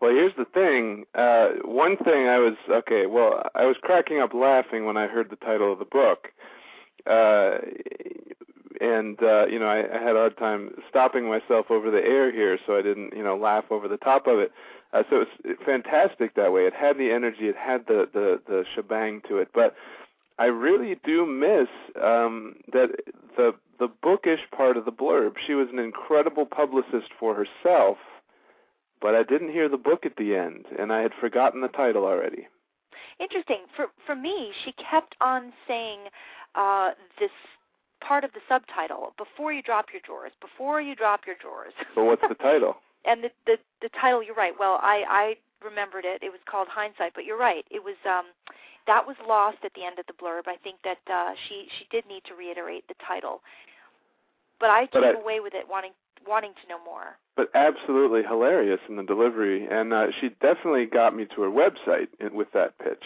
[0.00, 1.04] Well, here's the thing.
[1.14, 3.06] Uh, one thing I was okay.
[3.06, 6.28] Well, I was cracking up laughing when I heard the title of the book,
[7.06, 7.58] uh,
[8.80, 12.32] and uh, you know I, I had a hard time stopping myself over the air
[12.32, 14.50] here, so I didn't you know laugh over the top of it.
[14.92, 16.62] Uh, so it was fantastic that way.
[16.62, 19.50] It had the energy, it had the the the shebang to it.
[19.54, 19.76] But
[20.42, 21.68] I really do miss
[22.02, 22.88] um, that
[23.36, 25.34] the the bookish part of the blurb.
[25.46, 27.98] She was an incredible publicist for herself
[29.02, 32.04] but I didn't hear the book at the end, and I had forgotten the title
[32.04, 32.46] already.
[33.18, 33.64] Interesting.
[33.76, 35.98] For for me, she kept on saying
[36.54, 37.30] uh, this
[38.00, 40.32] part of the subtitle before you drop your drawers.
[40.40, 41.72] Before you drop your drawers.
[41.94, 42.76] So what's the title?
[43.04, 44.54] and the, the the title, you're right.
[44.58, 45.34] Well, I I
[45.64, 46.22] remembered it.
[46.22, 47.64] It was called Hindsight, but you're right.
[47.70, 48.26] It was um
[48.86, 50.46] that was lost at the end of the blurb.
[50.46, 53.40] I think that uh, she she did need to reiterate the title.
[54.58, 55.92] But I came but I, away with it wanting
[56.26, 57.18] wanting to know more.
[57.36, 62.08] But absolutely hilarious in the delivery, and uh, she definitely got me to her website
[62.32, 63.02] with that pitch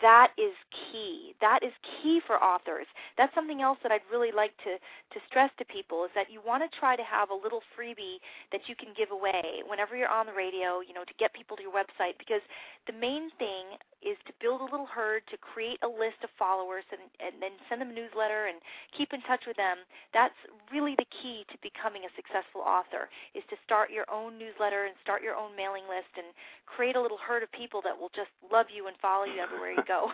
[0.00, 1.34] that is key.
[1.40, 2.86] That is key for authors.
[3.16, 6.40] That's something else that I'd really like to, to stress to people is that you
[6.44, 8.22] want to try to have a little freebie
[8.52, 11.56] that you can give away whenever you're on the radio, you know, to get people
[11.56, 12.42] to your website because
[12.86, 16.86] the main thing is to build a little herd, to create a list of followers
[16.94, 18.62] and, and then send them a newsletter and
[18.94, 19.82] keep in touch with them.
[20.14, 20.38] That's
[20.70, 24.94] really the key to becoming a successful author is to start your own newsletter and
[25.02, 26.30] start your own mailing list and
[26.70, 29.74] create a little herd of people that will just love you and follow you everywhere
[29.74, 30.12] you go.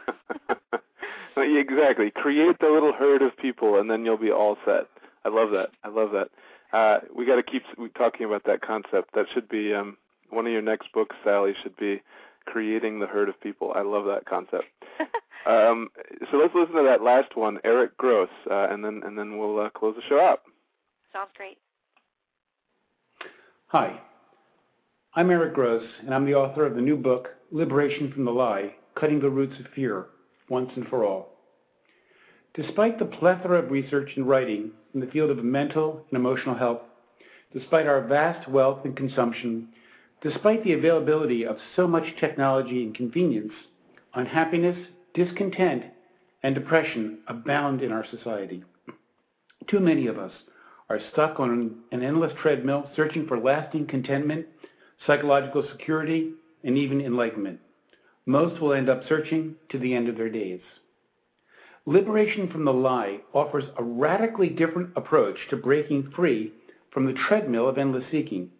[1.36, 2.10] exactly.
[2.10, 4.86] Create the little herd of people, and then you'll be all set.
[5.24, 5.70] I love that.
[5.82, 6.28] I love that.
[6.76, 7.62] Uh, we got to keep
[7.96, 9.14] talking about that concept.
[9.14, 9.96] That should be um,
[10.30, 11.54] one of your next books, Sally.
[11.62, 12.02] Should be
[12.46, 13.72] creating the herd of people.
[13.74, 14.64] I love that concept.
[15.46, 15.88] um,
[16.30, 19.60] so let's listen to that last one, Eric Gross, uh, and then and then we'll
[19.60, 20.42] uh, close the show out.
[21.12, 21.58] Sounds great.
[23.68, 24.00] Hi,
[25.14, 28.74] I'm Eric Gross, and I'm the author of the new book, Liberation from the Lie
[28.98, 30.06] Cutting the Roots of Fear,
[30.48, 31.30] Once and for All.
[32.54, 36.82] Despite the plethora of research and writing in the field of mental and emotional health,
[37.52, 39.68] despite our vast wealth and consumption,
[40.22, 43.52] despite the availability of so much technology and convenience,
[44.14, 44.76] unhappiness,
[45.12, 45.82] discontent,
[46.44, 48.62] and depression abound in our society.
[49.68, 50.32] Too many of us
[50.88, 54.46] are stuck on an endless treadmill searching for lasting contentment,
[55.06, 56.32] psychological security,
[56.62, 57.58] and even enlightenment.
[58.26, 60.60] Most will end up searching to the end of their days.
[61.86, 66.52] Liberation from the lie offers a radically different approach to breaking free
[66.90, 68.50] from the treadmill of endless seeking.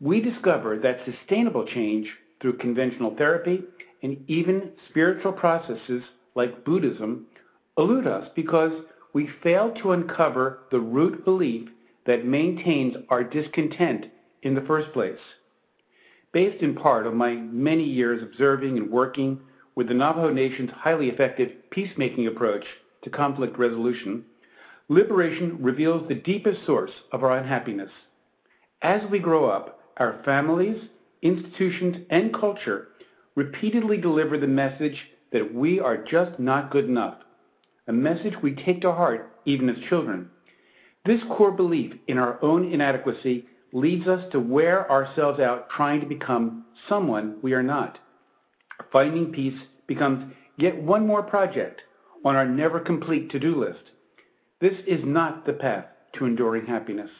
[0.00, 2.08] We discover that sustainable change
[2.40, 3.62] through conventional therapy
[4.02, 6.02] and even spiritual processes
[6.34, 7.26] like Buddhism
[7.76, 8.72] elude us because
[9.12, 11.68] we fail to uncover the root belief
[12.06, 14.06] that maintains our discontent
[14.42, 15.18] in the first place
[16.32, 19.40] based in part on my many years observing and working
[19.74, 22.64] with the Navajo Nation's highly effective peacemaking approach
[23.02, 24.24] to conflict resolution,
[24.88, 27.90] liberation reveals the deepest source of our unhappiness.
[28.82, 30.76] As we grow up, our families,
[31.22, 32.88] institutions, and culture
[33.34, 34.96] repeatedly deliver the message
[35.32, 37.18] that we are just not good enough,
[37.88, 40.28] a message we take to heart even as children.
[41.06, 46.06] This core belief in our own inadequacy leads us to wear ourselves out trying to
[46.06, 47.98] become someone we are not.
[48.92, 51.82] Finding peace becomes yet one more project
[52.24, 53.90] on our never complete to do list.
[54.60, 57.10] This is not the path to enduring happiness.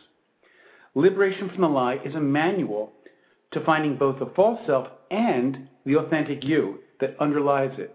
[0.95, 2.93] Liberation from the lie is a manual
[3.53, 7.95] to finding both the false self and the authentic you that underlies it.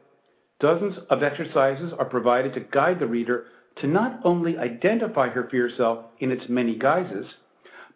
[0.60, 3.48] Dozens of exercises are provided to guide the reader
[3.82, 7.26] to not only identify her fear self in its many guises,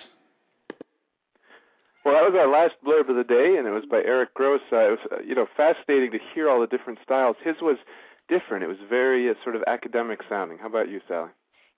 [2.09, 4.65] Well, that was our last blurb of the day, and it was by Eric Gross.
[4.73, 7.37] Uh, it was, uh, you know, fascinating to hear all the different styles.
[7.45, 7.77] His was
[8.33, 8.65] different.
[8.65, 10.57] It was very uh, sort of academic sounding.
[10.57, 11.29] How about you, Sally?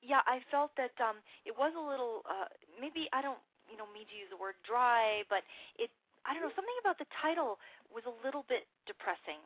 [0.06, 2.46] Yeah, I felt that um, it was a little, uh,
[2.78, 5.42] maybe I don't, you know, mean to use the word dry, but
[5.82, 5.90] it,
[6.22, 7.58] I don't know, something about the title
[7.90, 9.42] was a little bit depressing.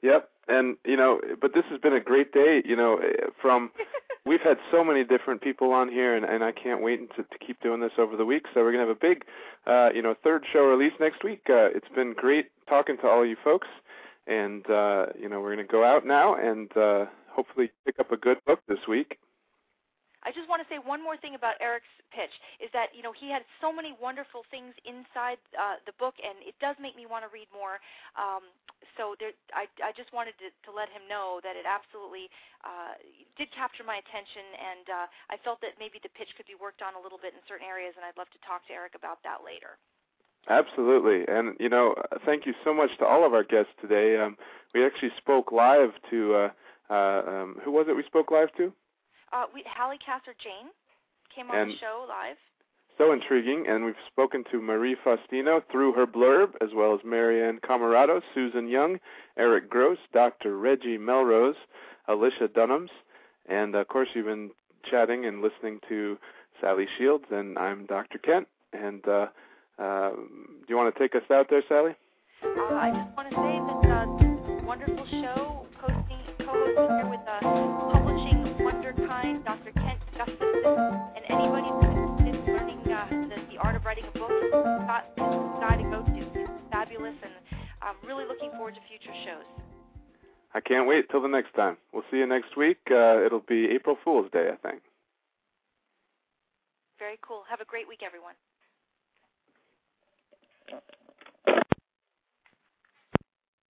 [0.00, 2.62] Yep, and you know, but this has been a great day.
[2.64, 3.70] You know, eh, from
[4.24, 7.38] we've had so many different people on here, and, and I can't wait to, to
[7.44, 8.46] keep doing this over the week.
[8.54, 9.24] So we're gonna have a big,
[9.66, 11.42] uh, you know, third show release next week.
[11.48, 13.68] Uh, it's been great talking to all you folks,
[14.26, 18.16] and uh, you know, we're gonna go out now and uh, hopefully pick up a
[18.16, 19.18] good book this week.
[20.22, 23.10] I just want to say one more thing about Eric's pitch is that you know
[23.10, 27.06] he had so many wonderful things inside uh, the book, and it does make me
[27.06, 27.82] want to read more.
[28.14, 28.46] Um,
[28.94, 32.28] so there, I, I just wanted to, to let him know that it absolutely
[32.62, 32.98] uh,
[33.38, 36.84] did capture my attention, and uh, I felt that maybe the pitch could be worked
[36.84, 39.22] on a little bit in certain areas, and I'd love to talk to Eric about
[39.26, 39.80] that later.
[40.50, 41.94] Absolutely, and you know,
[42.26, 44.18] thank you so much to all of our guests today.
[44.18, 44.36] Um,
[44.74, 46.50] we actually spoke live to uh,
[46.90, 47.96] uh, um, who was it?
[47.96, 48.72] We spoke live to.
[49.32, 50.70] Uh, we, Hallie Casser Jane
[51.34, 52.36] came on and the show live.
[52.98, 57.58] So intriguing, and we've spoken to Marie Faustino through her blurb, as well as Marianne
[57.66, 58.98] Camarado, Susan Young,
[59.38, 60.58] Eric Gross, Dr.
[60.58, 61.56] Reggie Melrose,
[62.06, 62.90] Alicia Dunams,
[63.48, 64.50] and of course you've been
[64.88, 66.18] chatting and listening to
[66.60, 68.18] Sally Shields, and I'm Dr.
[68.18, 68.46] Kent.
[68.74, 69.26] And uh,
[69.78, 71.92] uh, do you want to take us out there, Sally?
[72.44, 77.91] Uh, I just want to say that uh, wonderful show, hosting, co-hosting here with uh,
[80.64, 85.58] and anybody that is learning uh, the, the art of writing a book is the
[85.60, 86.40] guy to go to.
[86.40, 87.32] It's fabulous, and
[87.82, 89.44] I'm really looking forward to future shows.
[90.54, 91.78] I can't wait till the next time.
[91.92, 92.78] We'll see you next week.
[92.90, 94.82] Uh, it'll be April Fool's Day, I think.
[96.98, 97.42] Very cool.
[97.50, 98.34] Have a great week, everyone.